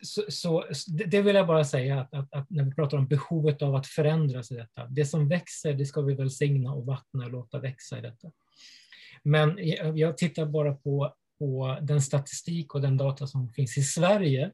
[0.01, 3.61] så, så, det vill jag bara säga, att, att, att, när vi pratar om behovet
[3.61, 4.87] av att förändras i detta.
[4.87, 8.31] Det som växer, det ska vi välsigna och vattna och låta växa i detta.
[9.23, 9.57] Men
[9.97, 14.51] jag tittar bara på, på den statistik och den data som finns i Sverige,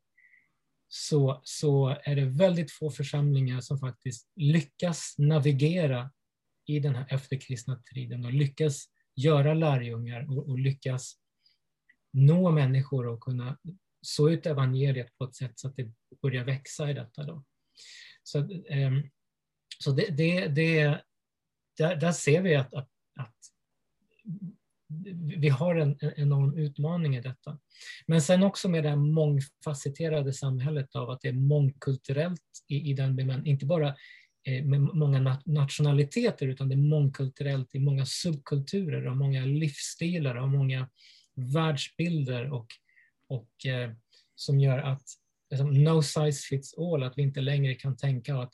[0.87, 6.11] så, så är det väldigt få församlingar som faktiskt lyckas navigera
[6.65, 11.15] i den här efterkristna tiden och lyckas göra lärjungar och, och lyckas
[12.13, 13.57] nå människor och kunna
[14.01, 17.23] så ut evangeliet på ett sätt så att det börjar växa i detta.
[17.23, 17.43] Då.
[18.23, 19.03] Så, ehm,
[19.79, 21.01] så det, det, det,
[21.77, 23.35] där, där ser vi att, att, att
[25.37, 27.59] vi har en, en, enorm utmaning i detta.
[28.07, 32.93] Men sen också med det här mångfacetterade samhället av att det är mångkulturellt i, i
[32.93, 33.87] den bemärkelsen, inte bara
[34.47, 40.49] eh, med många nationaliteter utan det är mångkulturellt i många subkulturer och många livsstilar och
[40.49, 40.89] många
[41.35, 42.67] världsbilder och,
[43.27, 43.91] och eh,
[44.35, 45.03] som gör att
[45.49, 48.53] liksom, no size fits all, att vi inte längre kan tänka att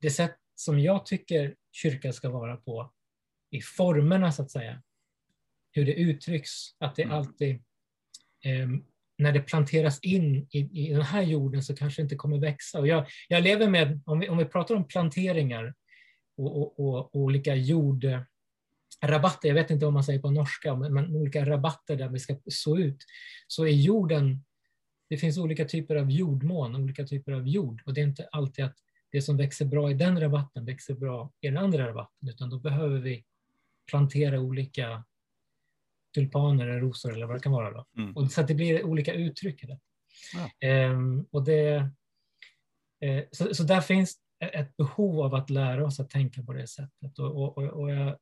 [0.00, 2.92] det sätt som jag tycker kyrkan ska vara på,
[3.50, 4.82] i formerna så att säga,
[5.72, 7.16] hur det uttrycks, att det mm.
[7.16, 7.54] alltid,
[8.44, 8.68] eh,
[9.18, 12.78] när det planteras in i, i den här jorden så kanske det inte kommer växa.
[12.78, 15.74] Och jag, jag lever med, om vi, om vi pratar om planteringar
[16.36, 18.04] och, och, och olika jord
[19.04, 22.18] rabatter, jag vet inte vad man säger på norska, men, men olika rabatter där vi
[22.18, 23.04] ska så ut,
[23.46, 24.44] så är jorden,
[25.08, 28.64] det finns olika typer av jordmån, olika typer av jord och det är inte alltid
[28.64, 28.76] att
[29.10, 32.58] det som växer bra i den rabatten växer bra i den andra rabatten, utan då
[32.58, 33.24] behöver vi
[33.90, 35.04] plantera olika
[36.14, 37.70] tulpaner eller rosor eller vad det kan vara.
[37.70, 37.86] Då.
[37.98, 38.16] Mm.
[38.16, 39.78] Och så att det blir olika uttryck i det.
[40.34, 40.68] Ja.
[40.68, 41.74] Ehm, och det
[43.00, 46.66] eh, så, så där finns ett behov av att lära oss att tänka på det
[46.66, 47.18] sättet.
[47.18, 48.16] Och, och, och jag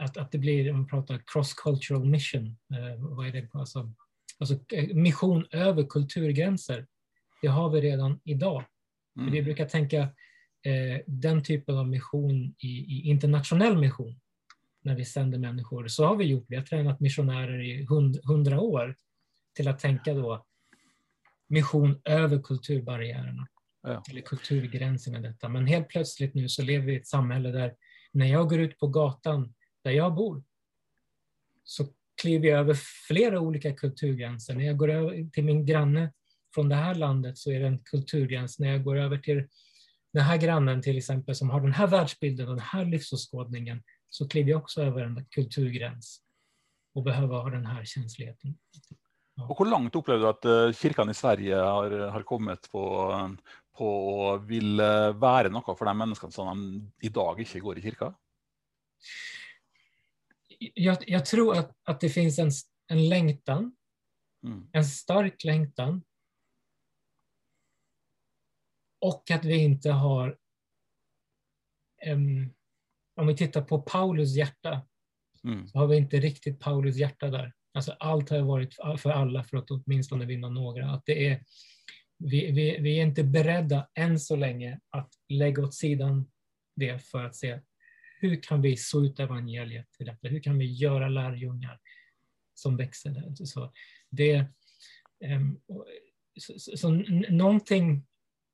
[0.00, 3.48] att, att det blir, om man pratar cross-cultural mission, eh, vad är det?
[3.52, 3.92] Alltså,
[4.38, 6.86] alltså eh, mission över kulturgränser.
[7.42, 8.64] Det har vi redan idag.
[9.18, 9.32] Mm.
[9.32, 10.00] Vi brukar tänka
[10.62, 14.20] eh, den typen av mission i, i, internationell mission
[14.82, 15.88] när vi sänder människor.
[15.88, 16.44] Så har vi gjort.
[16.48, 18.96] Vi har tränat missionärer i hund, hundra år
[19.54, 20.46] till att tänka då
[21.48, 23.46] mission över kulturbarriärerna.
[23.82, 24.02] Ja.
[24.10, 25.48] Eller kulturgränserna detta.
[25.48, 27.74] Men helt plötsligt nu så lever vi i ett samhälle där
[28.12, 30.42] när jag går ut på gatan där jag bor
[31.64, 31.86] så
[32.20, 32.74] kliver jag över
[33.08, 34.54] flera olika kulturgränser.
[34.54, 36.12] När jag går över till min granne
[36.54, 38.58] från det här landet så är det en kulturgräns.
[38.58, 39.48] När jag går över till
[40.12, 44.28] den här grannen till exempel som har den här världsbilden och den här livsåskådningen så
[44.28, 46.22] kliver jag också över en kulturgräns
[46.94, 48.58] och behöver ha den här känsligheten.
[49.34, 49.46] Ja.
[49.48, 53.36] Och hur långt upplever du att eh, kyrkan i Sverige har, har kommit på,
[53.76, 58.14] på att vilja vara något för de människor som idag inte går i kyrkan?
[60.60, 62.50] Jag, jag, tror att, att det finns en,
[62.88, 63.76] en längtan,
[64.46, 64.68] mm.
[64.72, 66.02] en stark längtan.
[69.00, 70.38] Och att vi inte har,
[72.06, 72.54] um,
[73.16, 74.86] om vi tittar på Paulus hjärta,
[75.44, 75.68] mm.
[75.68, 77.52] så har vi inte riktigt Paulus hjärta där.
[77.74, 80.90] Alltså allt har varit för alla för att åtminstone vinna några.
[80.90, 81.44] Att det är,
[82.18, 86.30] vi, vi, vi är inte beredda än så länge att lägga åt sidan
[86.76, 87.60] det för att se
[88.20, 90.28] hur kan vi så ut evangeliet till detta?
[90.28, 91.78] Hur kan vi göra lärjungar
[92.54, 93.10] som växer?
[93.10, 93.44] Där?
[93.44, 93.72] Så
[94.10, 94.44] det,
[95.24, 95.60] um,
[96.40, 96.90] så, så, så
[97.28, 98.06] någonting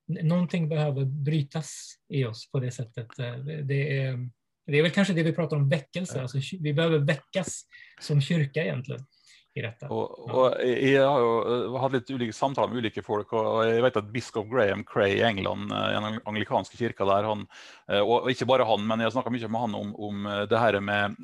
[0.07, 3.19] någonting behöver brytas i oss på det sättet.
[3.19, 4.31] Eh, det är,
[4.67, 7.65] det är väl kanske det vi pratar om väckelse, alltså, vi behöver väckas
[8.01, 9.07] som kyrka egentligen
[9.57, 9.89] i detta.
[9.93, 13.85] Og, og jeg har jo eh, hatt litt ulike samtaler med ulike folk, og jeg
[13.87, 17.47] vet at biskop Graham Cray i England, i eh, den anglikanske kirka der, han,
[17.89, 20.61] eh, og ikke bare han, men jeg har snakka mye med han om, om, det
[20.61, 21.17] her med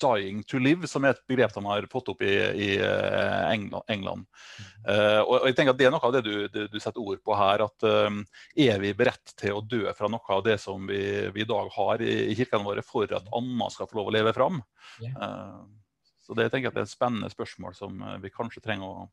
[0.00, 3.84] 'dying to live', som er et begrep som har fått opp i, i England.
[3.88, 4.26] England.
[4.88, 7.20] Uh, og jeg tenker at Det er noe av det du, det, du setter ord
[7.24, 7.64] på her.
[7.64, 11.02] at Er vi beredt til å dø fra noe av det som vi,
[11.34, 14.16] vi i dag har i, i kirkene våre, for at andre skal få lov å
[14.18, 14.62] leve fram?
[15.02, 15.64] Yeah.
[16.28, 18.84] Så det tenker jeg at det er et spennende spørsmål som eh, vi kanskje trenger
[18.84, 19.06] å,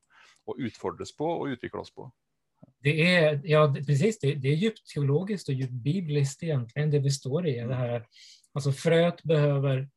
[0.52, 2.10] å utfordres på och utveckla oss på.
[2.84, 7.12] Det är, ja, precis, det, det är djupt teologiskt och djupt bibliskt egentligen det vi
[7.12, 7.60] står i.
[7.60, 8.06] Det här,
[8.54, 9.90] alltså fröet behöver,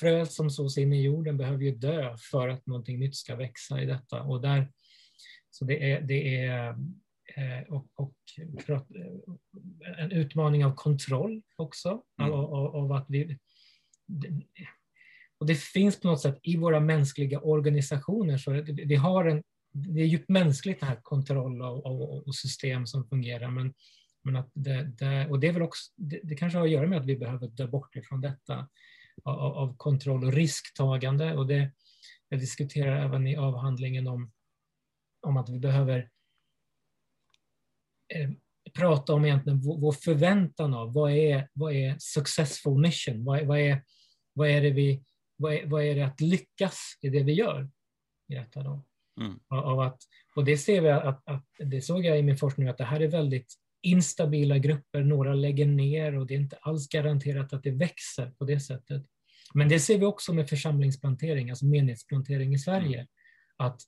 [0.00, 3.82] fröet som sås in i jorden behöver ju dö för att någonting nytt ska växa
[3.82, 4.22] i detta.
[4.22, 4.72] Och där,
[5.50, 6.68] så det är, det är
[7.36, 8.16] eh, och, och
[9.98, 12.32] en utmaning av kontroll också, mm.
[12.32, 13.38] av, av, av att vi
[15.44, 20.00] och det finns på något sätt i våra mänskliga organisationer, så vi har en, det
[20.00, 23.74] är djupt mänskligt det här kontroll och, och, och system som fungerar, men,
[24.22, 26.86] men att det, det, och det, är väl också, det, det, kanske har att göra
[26.86, 28.68] med att vi behöver dö bort ifrån detta
[29.24, 31.36] av, av kontroll och risktagande.
[31.36, 31.72] Och det,
[32.28, 34.32] jag diskuterar även i avhandlingen om,
[35.26, 36.10] om att vi behöver
[38.14, 38.30] eh,
[38.72, 43.24] prata om egentligen vår, vår förväntan av vad är, vad är successful mission?
[43.24, 43.84] Vad, vad, är,
[44.32, 45.04] vad är det vi
[45.36, 47.70] vad är, vad är det att lyckas i det vi gör?
[48.28, 48.84] I detta då?
[49.20, 49.40] Mm.
[49.48, 49.98] Av att,
[50.34, 53.00] och det ser vi att, att, det såg jag i min forskning, att det här
[53.00, 57.70] är väldigt instabila grupper, några lägger ner och det är inte alls garanterat att det
[57.70, 59.02] växer på det sättet.
[59.54, 63.08] Men det ser vi också med församlingsplantering, alltså menighetsplantering i Sverige, mm.
[63.56, 63.80] att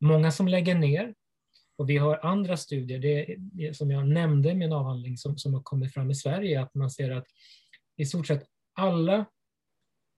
[0.00, 1.14] många som lägger ner,
[1.76, 5.54] och vi har andra studier, det, det som jag nämnde i min avhandling, som, som
[5.54, 7.26] har kommit fram i Sverige, att man ser att
[7.96, 9.24] i stort sett alla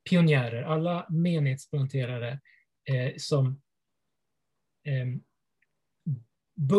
[0.08, 2.40] pionjärer, alla menighetsplanterare
[2.90, 3.62] eh, som
[4.86, 5.06] eh,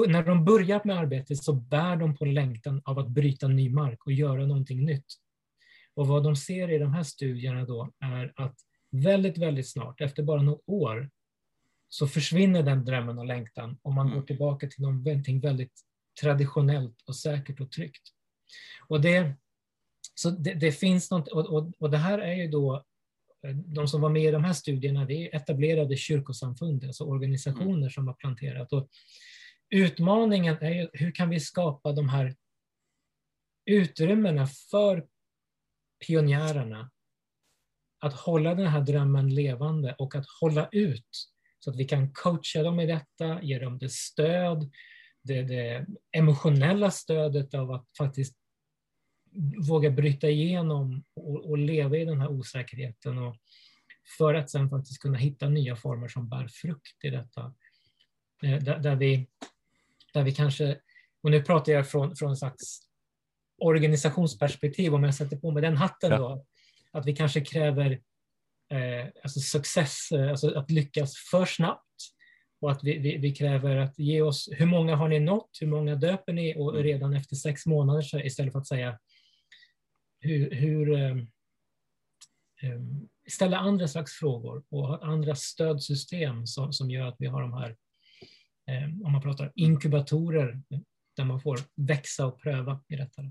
[0.07, 4.05] när de börjar med arbetet så bär de på längtan av att bryta ny mark
[4.05, 5.05] och göra någonting nytt.
[5.93, 8.55] Och vad de ser i de här studierna då är att
[8.91, 11.09] väldigt, väldigt snart, efter bara några år,
[11.89, 14.25] så försvinner den drömmen och längtan och man går mm.
[14.25, 15.81] tillbaka till någonting väldigt
[16.21, 18.01] traditionellt och säkert och tryggt.
[18.87, 19.33] Och det,
[20.15, 22.85] så det, det finns något, och, och, och, det här är ju då
[23.65, 27.89] de som var med i de här studierna, det är etablerade kyrkosamfund, alltså organisationer mm.
[27.89, 28.73] som har planterat.
[28.73, 28.89] Och
[29.69, 32.35] utmaningen är ju, hur kan vi skapa de här
[33.65, 35.05] utrymmena för
[36.07, 36.91] pionjärerna
[37.99, 42.63] att hålla den här drömmen levande och att hålla ut så att vi kan coacha
[42.63, 44.71] dem i detta, ge dem det stöd,
[45.23, 48.40] det, det emotionella stödet av att faktiskt
[49.67, 53.35] våga bryta igenom och, och, leva i den här osäkerheten och
[54.17, 57.53] för att sen faktiskt kunna hitta nya former som bär frukt i detta.
[58.43, 59.27] Eh, där, där, vi,
[60.13, 60.77] där vi kanske,
[61.23, 62.79] och nu pratar jag från, från en slags
[63.57, 66.17] organisationsperspektiv, om jag sätter på mig den hatten ja.
[66.17, 66.45] då,
[66.91, 67.91] att vi kanske kräver
[68.71, 71.85] eh, alltså success, eh, alltså att lyckas för snabbt
[72.61, 75.67] och att vi, vi, vi, kräver att ge oss, hur många har ni nått, hur
[75.67, 76.83] många döper ni och mm.
[76.83, 78.99] redan efter sex månader så istället för att säga
[80.21, 81.15] hur, hur eh,
[83.29, 87.77] ställa andra slags frågor och andra stödsystem som, som gör att vi har de här,
[88.67, 90.79] eh, om man pratar inkubatorer, eh,
[91.15, 93.21] där man får växa och pröva i detta.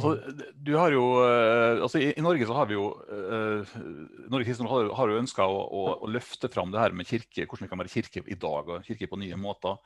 [0.00, 0.14] Så,
[0.56, 3.72] du har jo, eh, altså i, i, Norge så har vi jo uh,
[4.32, 7.44] Norge kristne har, har jo ønska å, å, å, løfte fram det her med kirke,
[7.44, 9.76] hvordan vi kan være kirke i dag og kirke på nye måter.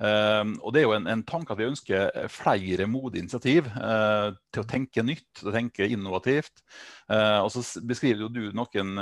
[0.00, 4.32] Uh, og Det er jo en, en, tanke at vi ønsker flere modige initiativ uh,
[4.48, 6.64] til å tenke nytt, til å tenke innovativt.
[7.10, 8.96] og så beskriver jo du noen,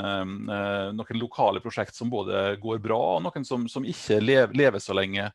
[0.96, 4.96] noen, lokale prosjekt som både går bra, og noen som, som ikke lever, lever så
[4.96, 5.30] lenge.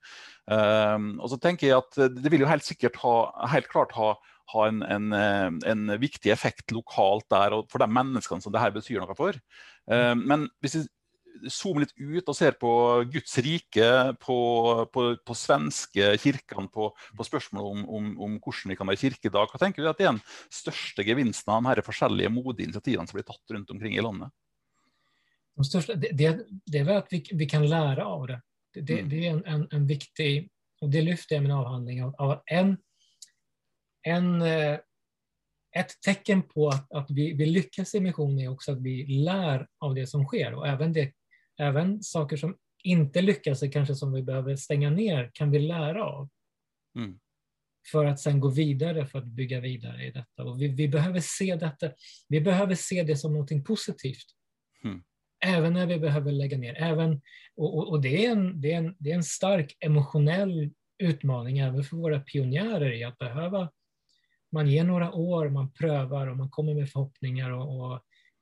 [0.49, 3.15] og så tenker jeg at Det vil jo helt sikkert ha,
[3.53, 4.13] helt klart ha
[4.51, 8.62] ha en, en, eh, en, viktig effekt lokalt der og for de menneskene som det
[8.62, 9.38] her betyr noe for.
[9.91, 10.84] Eh, men hvis vi
[11.49, 12.71] zoomer litt ut og ser på
[13.12, 13.88] Guds rike,
[14.21, 14.38] på,
[14.93, 19.30] på, på svenske kirkene, på, på spørsmålet om, om, om, hvordan vi kan være kirke
[19.30, 22.34] i dag, hva tenker du at det er den største gevinsten av de her forskjellige
[22.34, 24.34] modige initiativene som blir tatt rundt omkring i landet?
[25.57, 28.41] De största, det, det, det, är väl att vi, vi kan lära av det.
[28.74, 29.13] Det, det, mm.
[29.13, 30.49] är en, en, en, viktig,
[30.82, 32.78] och det lyfter jag i min avhandling, av, av en
[34.04, 34.80] en, eh,
[35.76, 39.68] ett tecken på att, att vi, vi lyckas i mission är också att vi lär
[39.80, 40.54] av det som sker.
[40.54, 41.14] Och även, det,
[41.58, 46.30] även saker som inte lyckas, kanske som vi behöver stänga ner, kan vi lära av.
[46.95, 47.20] Mm.
[47.91, 50.43] för att sen gå vidare för att bygga vidare i detta.
[50.43, 51.91] Och vi, vi behöver se detta,
[52.28, 54.26] vi behöver se det som någonting positivt.
[54.84, 55.04] Mm.
[55.45, 56.74] Även när vi behöver lägga ner.
[56.74, 57.22] Även,
[57.56, 61.60] och, och, och det, är en, det, är en, det är en stark emotionell utmaning
[61.60, 63.72] även för våra pionjärer i att behöva,
[64.54, 67.91] man ger några år, man prövar och man kommer med förhoppningar och,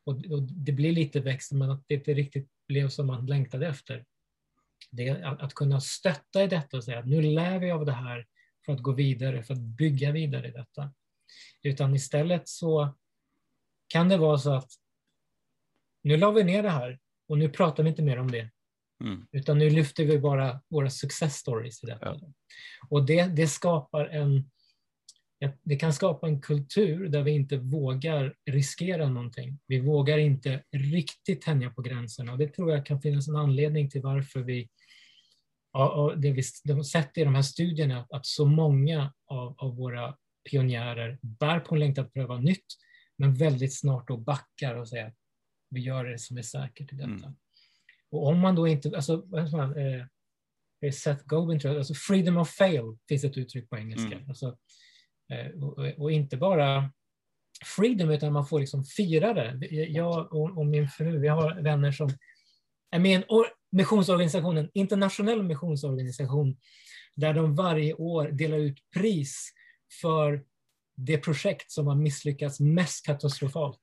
[0.04, 3.68] och, och det blir lite växt men att det inte riktigt blev som man längtade
[3.68, 4.06] efter.
[4.92, 7.92] Det att, att kunna stötta i detta och säga att nu lär vi av det
[7.92, 8.28] här
[8.66, 10.94] för att gå vidare, för att bygga vidare i detta.
[11.64, 12.96] Utan istället så
[13.88, 14.72] kan det vara så att
[16.04, 18.52] nu la vi ner det här och nu pratar vi inte mer om det.
[19.04, 19.28] Mm.
[19.32, 22.06] Utan nu lyfter vi bara våra success stories i detta.
[22.06, 22.34] Ja.
[22.90, 24.52] Och det, det skapar en
[25.64, 29.60] det kan skapa en kultur där vi inte vågar riskera någonting.
[29.68, 33.90] Vi vågar inte riktigt tänja på gränserna och det tror jag kan finnas en anledning
[33.90, 34.70] till varför vi
[35.74, 40.18] och det vi har sett i de här studierna att så många av, av våra
[40.50, 42.66] pionjärer bär på en längtan att pröva nytt,
[43.18, 45.16] men väldigt snart då backar och säger att
[45.70, 47.08] vi gör det som är säkert i detta.
[47.08, 47.36] Mm.
[48.12, 52.50] Och om man då inte, alltså, man, eh, Seth Godin tror jag, alltså freedom of
[52.50, 54.16] fail finns ett uttryck på engelska.
[54.16, 54.30] Mm.
[54.30, 54.58] Alltså,
[55.32, 56.92] Eh, och, och, inte bara
[57.66, 59.68] freedom, utan man får liksom fira det.
[59.70, 62.10] Jag och, och min fru, vi har vänner som
[62.92, 63.24] är med i en
[63.72, 66.58] missionsorganisation, en internationell missionsorganisation,
[67.16, 69.52] där de varje år delar ut pris
[70.02, 70.44] för
[70.96, 73.82] det projekt som har misslyckats mest katastrofalt.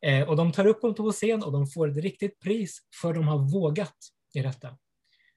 [0.00, 3.14] Eh, och de tar upp dem på scen och de får ett riktigt pris för
[3.14, 3.96] de har vågat
[4.34, 4.78] i detta.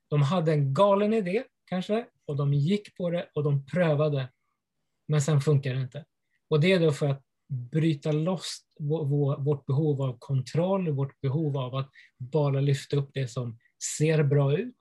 [0.08, 4.30] De hade en galen idé kanske och de gick på det och de prövade.
[5.10, 6.06] Men sen funkar det inte.
[6.50, 7.24] Och det är då för att
[7.72, 8.60] bryta loss
[9.40, 13.58] vårt behov av kontroll, vårt behov av att bara lyfta upp det som
[13.98, 14.76] ser bra ut,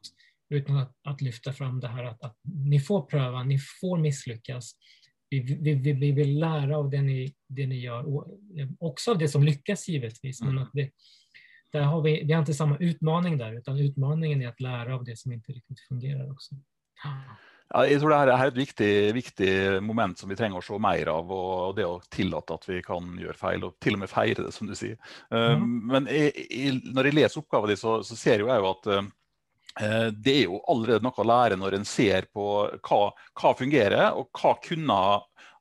[0.51, 4.73] utan att, att lyfta fram det här att, att, ni får pröva, ni får misslyckas.
[5.31, 8.39] Vi, vi, vi, vi vill lära av det ni, det ni gör, och
[8.79, 10.91] också av det som lyckas givetvis, men att det,
[11.73, 15.05] där har vi, vi har inte samma utmaning där, utan utmaningen är att lära av
[15.05, 16.55] det som inte riktigt fungerar också.
[17.69, 19.51] Ja, jeg tror det her er et viktig, viktig,
[19.85, 21.33] moment som vi trenger å se mer av.
[21.35, 24.55] Og det å tillate at vi kan gjøre feil, og til og med feire det,
[24.57, 24.97] som du sier.
[25.35, 25.69] Mm.
[25.93, 29.11] Men jeg, jeg, når jeg leser oppgaven din, så, så, ser jeg jo at uh,
[30.17, 32.49] det er jo allerede noe å lære når en ser på
[32.89, 33.03] hva,
[33.37, 35.01] hva fungerer, og hva kunne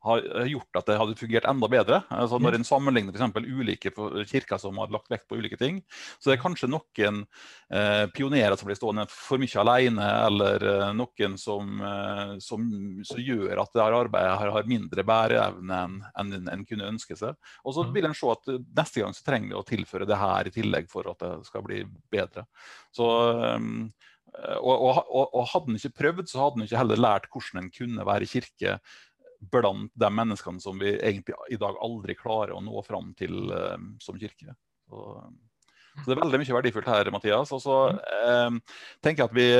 [0.08, 1.99] har gjort at det hadde fungert enda bedre.
[2.14, 3.47] Altså når en sammenligner f.eks.
[3.47, 3.91] ulike
[4.30, 5.82] kirker som har lagt vekt på ulike ting,
[6.18, 7.22] så det er kanskje noen
[7.74, 12.68] eh, pionerer som blir stående for mye alene, eller eh, noen som, eh, som,
[13.08, 15.80] som, gjør at det her arbeidet har, har mindre bæreevne
[16.18, 17.38] enn en, en kunne ønske seg.
[17.64, 20.49] Og så vil en se at neste gang så trenger vi å tilføre det her
[20.49, 22.47] i tillegg for at det skal bli bedre.
[22.95, 23.08] Så
[23.58, 23.89] um,
[24.38, 27.70] og, og, og, hadde en ikke prøvd, så hadde en ikke heller lært hvordan en
[27.74, 28.78] kunne være kirke
[29.40, 33.76] blant de menneskene som vi egentlig i dag aldri klarer å nå fram til uh,
[34.04, 34.56] som kirke.
[34.88, 35.04] Så,
[35.98, 37.52] så, det er veldig mye verdifullt her, Mathias.
[37.56, 39.52] Og så uh, tenker jeg at vi,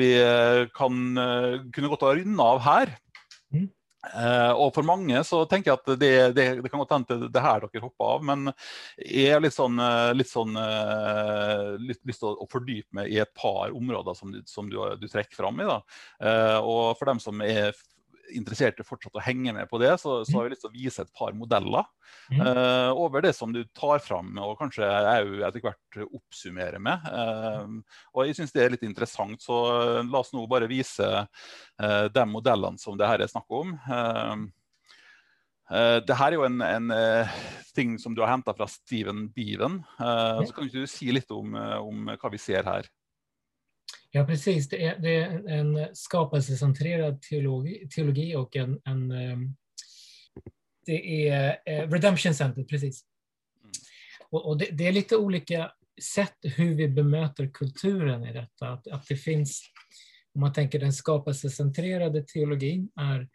[0.00, 0.10] vi
[0.76, 2.94] kan uh, kunne godt ha runda av her.
[3.54, 3.68] Mm.
[4.58, 7.62] og for mange så tenker jeg at det, det, det kan godt hende det her
[7.62, 8.50] dere hopper av, men
[8.98, 9.78] jeg har litt sånn,
[10.12, 10.58] litt sånn
[11.80, 15.06] litt lyst til å fordype meg i et par områder som du, som du, du
[15.08, 15.68] trekker fram i.
[15.70, 15.78] da.
[16.58, 17.72] og for dem som er
[18.36, 20.74] interessert i fortsatt å henge med på det, så, så har jeg lyst til å
[20.74, 21.86] vise et par modeller
[22.32, 22.40] mm.
[22.40, 27.06] uh, over det som du tar fram, og kanskje òg etter hvert oppsummerer med.
[27.06, 31.08] Uh, og jeg syns det er litt interessant, så uh, la oss nå bare vise
[31.74, 33.72] de modellene som det her er snakk om.
[35.64, 37.36] Uh, det her er jo en, en uh,
[37.76, 39.80] ting som du har henta fra Steven Beaven.
[39.96, 42.88] Uh, så kan du si litt om, om, hva vi ser her?
[44.10, 44.68] Ja, precis.
[44.68, 49.54] Det är, det är en skapelsecentrerad teologi, teologi och en, en ehm,
[50.86, 53.04] det är eh, Redemption Center, precis.
[54.30, 55.72] Och, och det, det, är lite olika
[56.02, 58.68] sätt hur vi bemöter kulturen i detta.
[58.68, 59.62] Att, att det finns,
[60.34, 63.28] om man tänker den skapelsecentrerade teologin, är,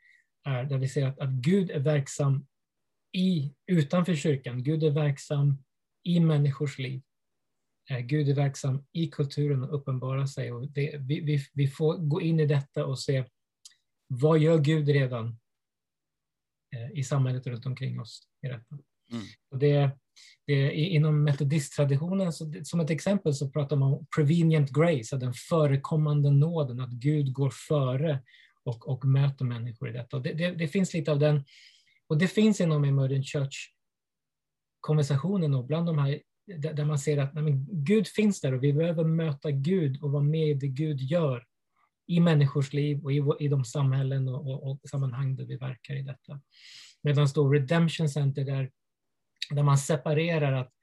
[0.45, 2.45] är där vi ser att, att Gud är verksam
[3.18, 4.64] i, utanför kyrkan.
[4.64, 5.64] Gud är verksam
[6.04, 7.02] i människors liv.
[7.90, 10.52] Eh, Gud är verksam i kulturen och uppenbarar sig.
[10.52, 13.24] Och det, vi, vi, vi, får gå in i detta och se
[14.08, 15.28] vad gör Gud redan
[16.76, 18.78] eh, i samhället runt omkring oss i detta.
[19.12, 19.24] Mm.
[19.52, 19.92] Och det,
[20.48, 22.34] det, inom metodisttraditionen,
[22.64, 27.50] som ett exempel, så pratar man om prevenient grace, den förekommande nåden, att Gud går
[27.68, 28.24] före
[28.64, 30.20] och, och möter människor i detta.
[30.20, 31.44] Det, det, det, finns lite av den,
[32.08, 33.74] och det finns inom Emergent Church
[34.80, 36.22] konversationen och bland de här
[36.58, 40.24] där man ser att nej, Gud finns där och vi behöver möta Gud och vara
[40.24, 41.45] med i det Gud gör
[42.08, 45.95] i människors liv och i, i de samhällen och, och, och sammanhang där vi verkar
[45.95, 46.41] i detta.
[47.02, 48.72] Medan då Redemption Center där,
[49.50, 50.74] där man separerar att,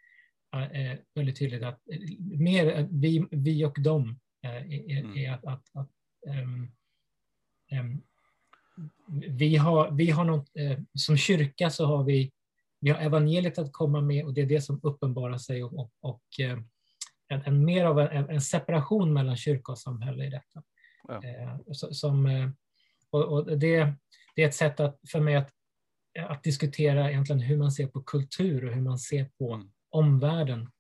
[0.73, 1.81] äh, väldigt tydligt att
[2.21, 5.17] mer vi, vi och dem äh, är, mm.
[5.17, 5.91] är, att, att, att
[6.27, 6.73] um,
[7.73, 8.03] um,
[9.37, 12.33] vi har, vi har något, äh, som kyrka så har vi,
[12.87, 15.93] vi har evangeliet att komma med och det är det som uppenbarar sig och, och,
[16.01, 16.23] och
[17.29, 20.63] en, en, mer av en, en, separation mellan kyrka och samhälle i detta.
[21.09, 21.25] Ja.
[21.25, 22.51] Eh, som, eh,
[23.11, 23.95] och, och det,
[24.37, 25.51] det, är ett sätt att, för mig att,
[26.29, 29.71] att diskutera egentligen hur man ser på kultur och hur man ser på mm.
[29.91, 30.71] omvärlden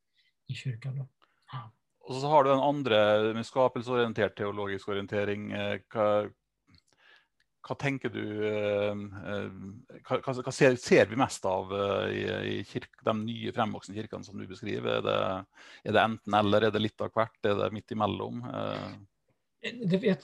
[0.48, 0.98] i kyrkan.
[0.98, 1.08] Då.
[1.52, 1.72] Ja.
[2.00, 5.52] Och så har du den andra med skapelseorienterad teologisk orientering.
[5.52, 5.80] Eh,
[7.68, 8.50] vad tänker du
[10.26, 11.72] Vad ser, ser, vi mest av
[12.10, 14.90] i, i kirk, de nya framvuxna kyrkan som du beskriver?
[14.90, 15.44] Är det,
[15.82, 18.44] är det enten eller, är det lite av kvart, är det mitt emellan?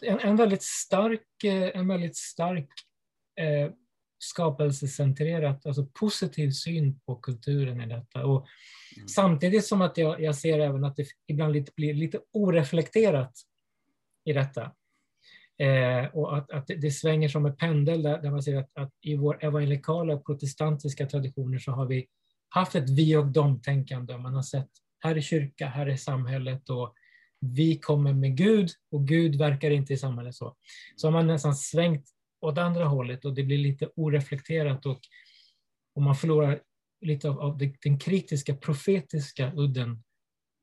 [0.02, 2.68] en, en väldigt stark, eh, en väldigt stark
[3.40, 3.72] eh,
[4.18, 8.26] skapelsecentrerad, alltså positiv syn på kulturen i detta.
[8.26, 8.46] Och
[8.96, 9.08] mm.
[9.08, 13.32] Samtidigt som att jag, jag ser även att det ibland lite, blir lite oreflekterat
[14.24, 14.72] i detta.
[15.58, 18.90] Eh, och att, att det svänger som en pendel där, där man ser att, att,
[19.00, 22.06] i vår evangelikala och protestantiska traditioner så har vi
[22.48, 24.18] haft ett vi och dom-tänkande.
[24.18, 24.68] Man har sett
[25.02, 26.94] här är kyrka, här är samhället och
[27.40, 30.56] vi kommer med Gud och Gud verkar inte i samhället så.
[30.96, 32.04] Så har man nästan svängt
[32.40, 35.00] åt andra hållet och det blir lite oreflekterat och,
[35.94, 36.60] och man förlorar
[37.00, 40.02] lite av, av den kritiska profetiska udden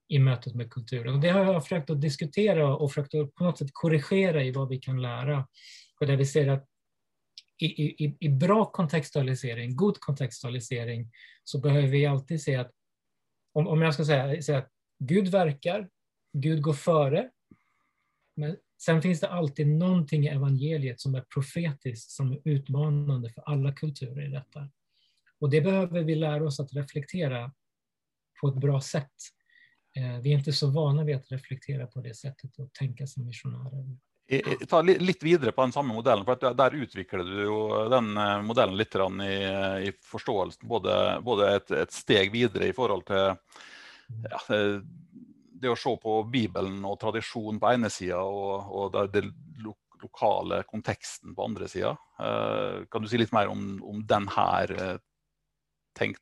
[0.09, 1.15] i mötet med kulturen.
[1.15, 4.51] Och det har jag försökt att diskutera och försökt att på något sätt korrigera i
[4.51, 5.47] vad vi kan lära.
[5.99, 6.65] Och där vi ser att
[7.57, 7.65] i,
[8.05, 11.11] i, i bra kontextualisering, god kontextualisering,
[11.43, 12.71] så behöver vi alltid se att,
[13.53, 15.89] om, om jag ska säga, säga att Gud verkar,
[16.33, 17.29] Gud går före.
[18.35, 23.41] Men sen finns det alltid någonting i evangeliet som är profetiskt, som är utmanande för
[23.41, 24.69] alla kulturer i detta.
[25.39, 27.51] Och det behöver vi lära oss att reflektera
[28.41, 29.13] på ett bra sätt.
[29.99, 33.25] Eh, vi är inte så vana vid att reflektera på det sättet och tänka som
[33.25, 33.97] missionärer.
[34.67, 38.41] Ta lite vidare på den samma modellen, för att där utvecklade du ju den eh,
[38.41, 39.43] modellen lite grann i,
[39.87, 43.37] i förståelse, både, både ett, ett steg vidare i förhållande till mm.
[44.29, 44.81] ja, eh,
[45.61, 49.21] det att se på Bibeln och tradition på ena sidan och, och det
[49.57, 51.95] lo, lokala kontexten på andra sidan.
[52.91, 54.99] Kan du säga lite mer om, om den här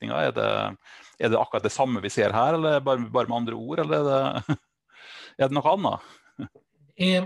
[0.03, 0.11] uh.
[0.11, 0.76] Är det,
[1.20, 3.99] är det akkurat det samma vi ser här eller bara, bara med andra ord eller
[3.99, 4.43] är det,
[5.38, 6.01] är det något annat?
[6.95, 7.26] Eh,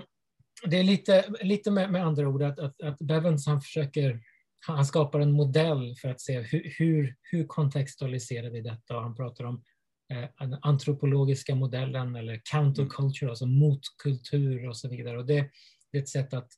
[0.63, 4.19] det är lite, lite med, med andra ord att, att, att Bevens han försöker
[4.67, 9.15] han skapar en modell för att se hur, hur, hur kontextualiserar vi detta och han
[9.15, 9.63] pratar om
[10.11, 13.29] Eh, den antropologiska modellen eller counterculture, mm.
[13.29, 15.17] alltså motkultur och så vidare.
[15.17, 15.49] Och det,
[15.91, 16.51] det är ett sätt att,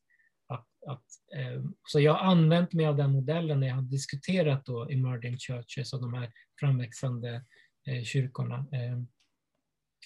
[0.88, 1.06] att,
[1.36, 5.38] eh, så jag har använt mig av den modellen när jag har diskuterat då emerging
[5.38, 7.46] churches och de här framväxande
[7.88, 9.00] eh, kyrkorna eh,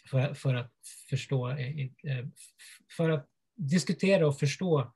[0.09, 0.73] för, för att
[1.09, 2.25] förstå, eh, eh
[2.97, 4.93] för att diskutera och förstå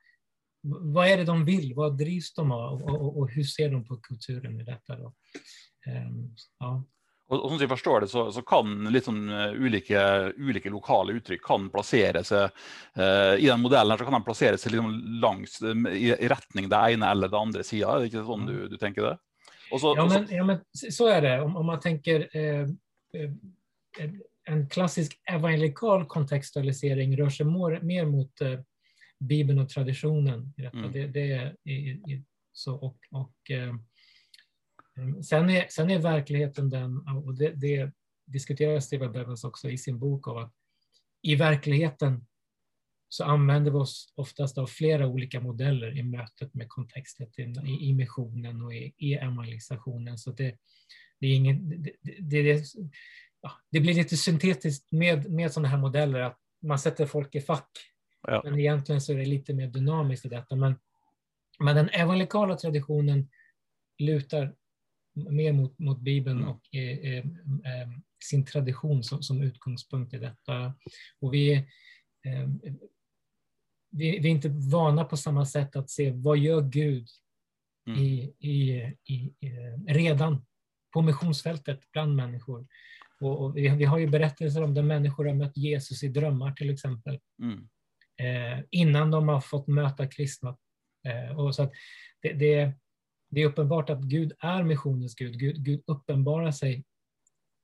[0.64, 3.84] vad är det de vill, vad drivs de av och, och, och hur ser de
[3.84, 4.96] på kulturen i detta?
[4.96, 5.14] Då?
[5.86, 6.10] Eh,
[6.58, 6.84] ja.
[7.32, 9.30] Och, och som jag förstår det så, så kan liksom
[9.60, 12.48] olika, olika lokala uttryck kan placera sig
[12.98, 15.66] uh, i den modellen så kan de placera sig liksom långs i,
[15.98, 17.94] i riktning det ena eller det andra sidan.
[17.94, 19.18] Är det inte så du, du tänker det?
[19.80, 21.40] Så, ja, men, ja, men så är det.
[21.40, 23.30] Om, om man tänker eh, eh,
[24.44, 28.60] en klassisk evangelikal kontextualisering rör sig more, mer mot eh,
[29.20, 30.54] Bibeln och traditionen.
[30.56, 30.78] I detta.
[30.78, 30.92] Mm.
[30.92, 33.82] Det, det är i, i, så, och, och eh, Mm.
[35.24, 37.92] Sen är, sen är verkligheten den, och det, det
[38.26, 40.52] diskuterar Steve Bevins också i sin bok, av att
[41.22, 42.26] i verkligheten
[43.08, 47.28] så använder vi oss oftast av flera olika modeller i mötet med kontexten
[47.66, 50.18] i, i missionen och i, i evangelisationen.
[50.18, 50.58] Så det,
[51.20, 52.64] det, är ingen, det, det, det,
[53.70, 57.70] det blir lite syntetiskt med, med sådana här modeller, att man sätter folk i fack.
[58.22, 58.42] Ja.
[58.44, 60.56] Men egentligen så är det lite mer dynamiskt i detta.
[60.56, 60.74] Men,
[61.58, 63.28] men den evangelikala traditionen
[63.98, 64.54] lutar
[65.14, 66.48] mer mot, mot Bibeln mm.
[66.48, 67.88] och eh, eh, eh,
[68.24, 70.74] sin tradition som, som, utgångspunkt i detta.
[71.20, 71.68] Och vi,
[73.90, 77.08] vi, vi, är inte vana på samma sätt att se vad gör Gud
[77.86, 78.00] mm.
[78.00, 78.72] i, i,
[79.14, 79.32] i,
[79.86, 80.44] redan
[80.92, 82.66] på missionsfältet bland människor.
[83.20, 86.52] Och, och vi, vi, har ju berättelser om där människor har mött Jesus i drömmar
[86.52, 87.20] till exempel.
[87.42, 87.68] Mm.
[88.20, 90.56] Eh, innan de har fått möta kristna.
[91.06, 91.72] Eh, och så att
[92.22, 92.72] det, det,
[93.32, 95.38] det är uppenbart att Gud är missionens Gud.
[95.38, 96.84] Gud, Gud uppenbarar sig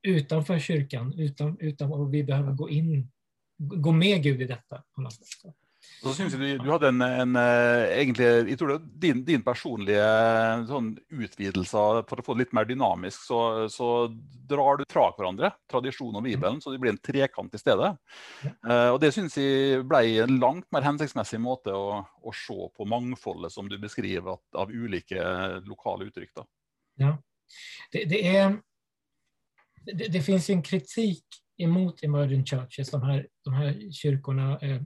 [0.02, 3.10] utanför kyrkan, utan, utan och vi behöver gå in,
[3.56, 5.54] gå med Gud i detta på något sätt.
[5.98, 9.42] Så synes jeg du, du hadde en, en, eh, egentlig, jeg tror det din, din
[9.42, 10.04] personlige
[10.68, 13.40] sånn, utvidelse for å få det litt mer dynamisk, så,
[13.72, 13.88] så
[14.50, 17.92] drar du fra hverandre tradisjon og Bibelen, så det blir en trekant i stedet.
[18.66, 22.86] Uh, og Det synes jeg ble en langt mer hensiktsmessig måte å, å se på
[22.88, 25.18] mangfoldet som du beskriver at, av ulike
[25.66, 26.34] lokale uttrykk.
[26.38, 26.46] Da.
[27.02, 27.16] Ja,
[27.92, 28.54] det, det, är,
[29.86, 34.80] det, det finns en kritik emot emerging churches, de här, de här kyrkorna eh,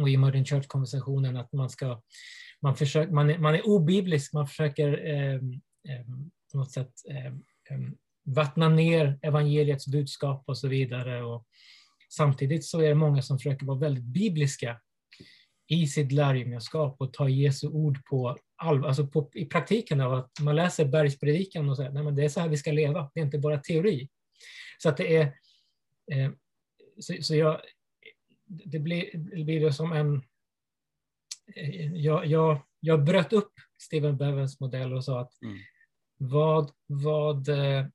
[0.00, 2.02] och i modern church-konversationen att man ska,
[2.62, 6.06] man, försöker, man, är, man är obiblisk, man försöker eh, eh,
[6.52, 7.32] på något sätt eh,
[8.24, 11.22] vattna ner evangeliets budskap och så vidare.
[11.22, 11.46] Och
[12.10, 14.80] samtidigt så är det många som försöker vara väldigt bibliska
[15.68, 20.30] i sitt lärjungaskap och ta Jesu ord på allvar, alltså på, i praktiken av att
[20.40, 23.24] man läser bergspredikan och säger att det är så här vi ska leva, det är
[23.24, 24.08] inte bara teori.
[24.78, 25.22] Så att det är,
[26.12, 26.30] eh,
[26.98, 27.60] så, så jag,
[28.46, 30.22] det blir, det blir som en...
[31.94, 35.58] Jag, jag, jag bröt upp Steven Bevens modell och sa att mm.
[36.16, 37.86] vad, vad eh,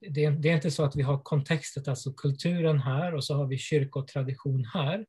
[0.00, 3.46] det, det, är inte så att vi har kontexten, alltså kulturen här och så har
[3.46, 5.06] vi kyrka och tradition här.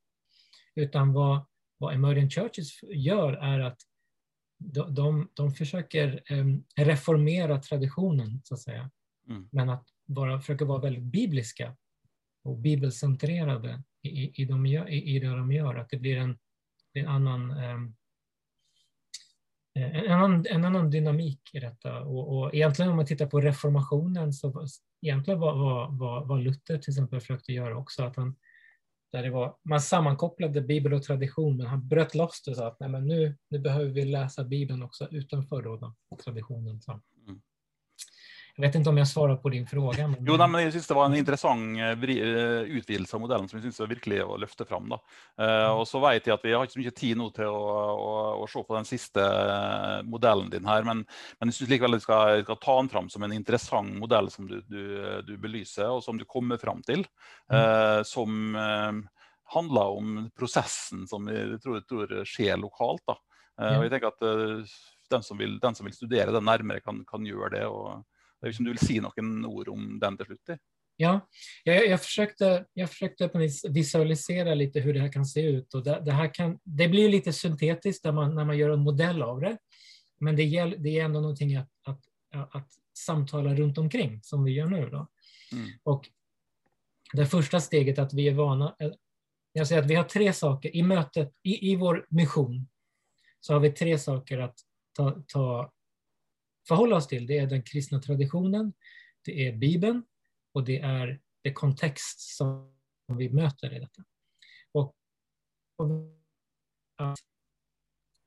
[0.75, 1.45] Utan vad,
[1.77, 3.77] vad Emerging Churches gör är att
[4.57, 8.91] de, de, de försöker um, reformera traditionen, så att säga.
[9.29, 9.49] Mm.
[9.51, 11.75] Men att bara försöka vara väldigt bibliska
[12.49, 15.75] och bibelcentrerade i, i, de, i, i det de gör.
[15.75, 16.37] Att det blir en,
[16.93, 17.95] en annan ehm,
[19.75, 22.01] eh, en annan, en annan dynamik i detta.
[22.01, 24.67] Och, och egentligen om man tittar på reformationen så
[25.01, 28.35] egentligen var, var, var, var Luther till exempel försökte göra också att han
[29.11, 32.67] där det var, man sammankopplade bibel och tradition, men han bröt loss det och sa
[32.67, 36.81] att nej, men nu, nu behöver vi läsa bibeln också utanför då, traditionen.
[36.81, 37.01] Så.
[38.59, 38.63] Mm.
[38.63, 40.07] Jag vet inte om jag svarar på din fråga.
[40.07, 40.25] Men...
[40.25, 43.63] Jo, men jag syns det var en intressant eh, eh, utvidelse av modellen som jag
[43.63, 44.89] syns virkelig å løfte fram.
[44.89, 44.99] Da.
[45.39, 47.61] Uh, og så vet jeg at Vi har ikke så mye tid nå til å,
[47.93, 48.09] å,
[48.43, 49.23] å se på den siste
[50.03, 51.05] modellen din her, men,
[51.39, 54.49] men jeg syns likevel du skal, skal, ta den fram som en interessant modell som
[54.49, 54.83] du, du,
[55.23, 57.07] du belyser, og som du kommer fram til.
[57.47, 58.51] Uh, som
[59.55, 63.07] handler om prosessen som jeg tror, tror skjer lokalt.
[63.07, 63.15] Da.
[63.71, 64.21] og jeg tenker at
[65.09, 67.67] den som, vil, den som vil studere det nærmere, kan, kan gjøre det.
[68.41, 70.49] Og Liksom du vill säga några ord om den till slut?
[71.01, 71.29] Ja,
[71.63, 73.31] jag, jag, försökte, jag försökte
[73.69, 75.73] visualisera lite hur det här kan se ut.
[75.73, 78.79] Och det, det här kan, det blir lite syntetiskt när man, när man gör en
[78.79, 79.57] modell av det.
[80.19, 82.01] Men det, gäll, det är ändå någonting att, att,
[82.55, 82.67] att,
[82.97, 84.89] samtala runt omkring som vi gör nu.
[84.89, 85.07] Då.
[85.51, 85.69] Mm.
[85.83, 86.09] Och
[87.13, 88.75] det första steget att vi är vana.
[89.51, 92.67] Jag säger att vi har tre saker i mötet, i, i vår mission,
[93.39, 94.59] så har vi tre saker att
[94.93, 95.71] ta, ta
[96.67, 98.73] förhålla oss till, det är den kristna traditionen,
[99.25, 100.03] det är Bibeln
[100.53, 102.73] och det är det kontext som
[103.17, 104.03] vi möter i detta.
[104.71, 104.95] Och
[106.97, 107.19] att,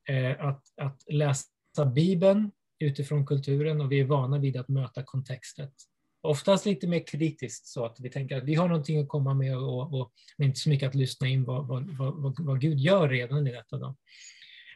[0.09, 5.73] eh, att, att läsa Bibeln utifrån kulturen och vi är vana vid att möta kontextet.
[6.21, 9.57] Oftast lite mer kritiskt så att vi tänker att vi har någonting att komma med
[9.57, 13.09] och, och men inte så mycket att lyssna in vad, vad, vad, vad Gud gör
[13.09, 13.77] redan i detta.
[13.77, 13.95] Då.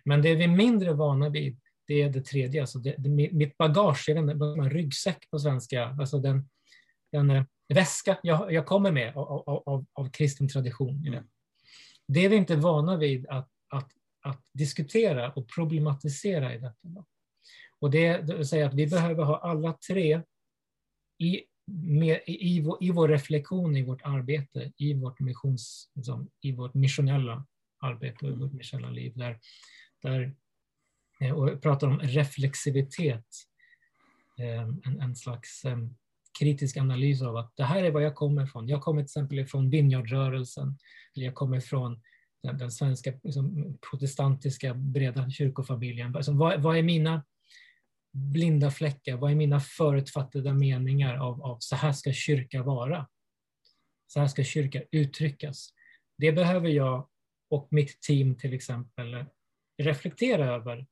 [0.03, 2.61] Men det är vi mindre vana vid det är det tredje.
[2.61, 6.49] Alltså det, det, mitt bagage, inte, vad ryggsäck på svenska, alltså den,
[7.11, 11.07] den eh, väska jag, jag kommer med av, av, av kristen tradition.
[11.07, 11.23] Mm.
[12.07, 17.05] Det är vi inte vana vid att, att, att diskutera och problematisera i detta.
[17.79, 20.21] Och det, det säga att vi behöver ha alla tre
[21.19, 26.51] i, med, i, vår, i vår reflektion, i vårt arbete, i vårt, missions, liksom, i
[26.51, 27.45] vårt missionella
[27.79, 29.13] arbete och i vårt missionella liv.
[29.15, 29.39] Där,
[30.01, 30.35] där
[31.19, 33.25] Eh, och pratar om reflexivitet,
[34.37, 35.95] ehm, en, en slags ehm,
[36.39, 38.67] kritisk analys av att det här är var jag kommer ifrån.
[38.67, 40.77] Jag kommer till exempel från Vinjardrörelsen,
[41.15, 42.01] eller jag kommer från
[42.43, 46.15] den, den svenska liksom, protestantiska breda kyrkofamiljen.
[46.15, 47.25] Alltså, vad, vad, är mina
[48.13, 49.17] blinda fläckar?
[49.17, 53.07] Vad är mina förutfattade meningar av, av så här ska kyrka vara?
[54.07, 55.69] Så här ska kyrka uttryckas.
[56.17, 57.09] Det behöver jag
[57.49, 59.25] och mitt team till exempel
[59.77, 60.87] reflektera över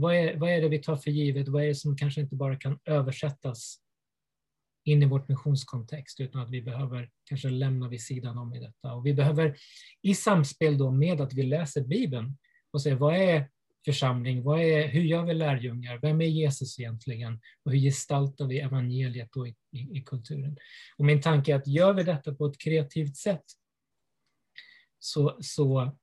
[0.00, 1.48] vad är, vad är det vi tar för givet?
[1.48, 3.80] Vad är det som kanske inte bara kan översättas
[4.84, 8.92] in i vårt missionskontext utan att vi behöver kanske lämna vid sidan om i detta.
[8.92, 9.56] Och vi behöver
[10.02, 12.38] i samspel då med att vi läser Bibeln
[12.70, 13.50] och se vad är
[13.84, 18.60] församling, vad är, hur gör vi lärjungar, vem är Jesus egentligen och hur gestaltar vi
[18.60, 20.56] evangeliet då i, i, i kulturen.
[20.96, 23.44] Och min tanke är att gör vi detta på ett kreativt sätt
[24.98, 25.96] så, så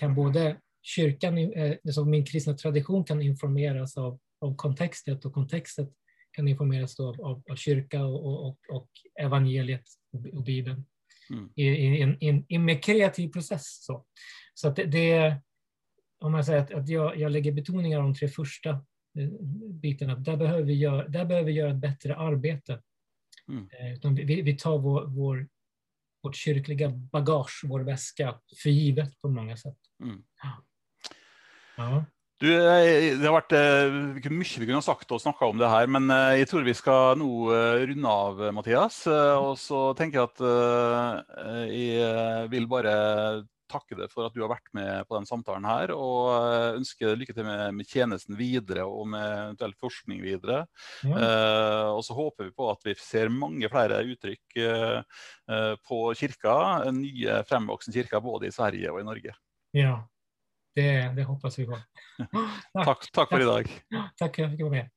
[0.00, 1.52] kan både kyrkan,
[1.84, 5.88] alltså min kristna tradition kan informeras av, av kontextet och kontextet
[6.32, 8.88] kan informeras av, av, av kyrka och, och, och
[9.20, 9.84] evangeliet
[10.32, 10.86] och, Bibeln.
[11.30, 11.50] mm.
[11.54, 13.84] i, i, en, i, en mer kreativ process.
[13.84, 14.04] Så,
[14.54, 15.40] så att det, det
[16.18, 18.70] om man säger att, att jag, jag lägger betoningar de tre första
[19.18, 19.28] eh,
[19.70, 22.82] bitarna, där behöver vi göra, där behöver vi göra ett bättre arbete.
[23.48, 23.68] Mm.
[23.70, 25.48] Eh, vi, vi tar vår, vår,
[26.22, 29.78] vårt kyrkliga bagage, vår väska, för givet på många sätt.
[30.02, 30.24] Mm.
[30.42, 30.64] Ja.
[32.42, 35.88] Du, eh, det har vært uh, mye vi kunne sagt og snakka om det her,
[35.88, 37.30] men uh, jeg tror vi skal nå
[37.88, 39.04] runde av, Mathias.
[39.08, 42.94] og så tenker jeg at jeg vil bare
[43.70, 47.14] takke deg for at du har vært med på den samtalen her, og eh, ønske
[47.18, 50.64] lykke til med, med, tjenesten videre og med eventuell forskning videre.
[51.06, 51.14] Ja.
[51.18, 54.98] Eh, og så håper vi på at vi ser mange flere uttrykk eh,
[55.54, 56.56] eh på kirka,
[56.94, 59.34] nye fremvoksende kirker både i Sverige og i Norge.
[59.74, 59.96] Ja,
[60.76, 61.78] det, det hoppas vi på.
[62.86, 63.72] takk, takk, for i dag.
[64.18, 64.92] Takk for at jeg fikk være med.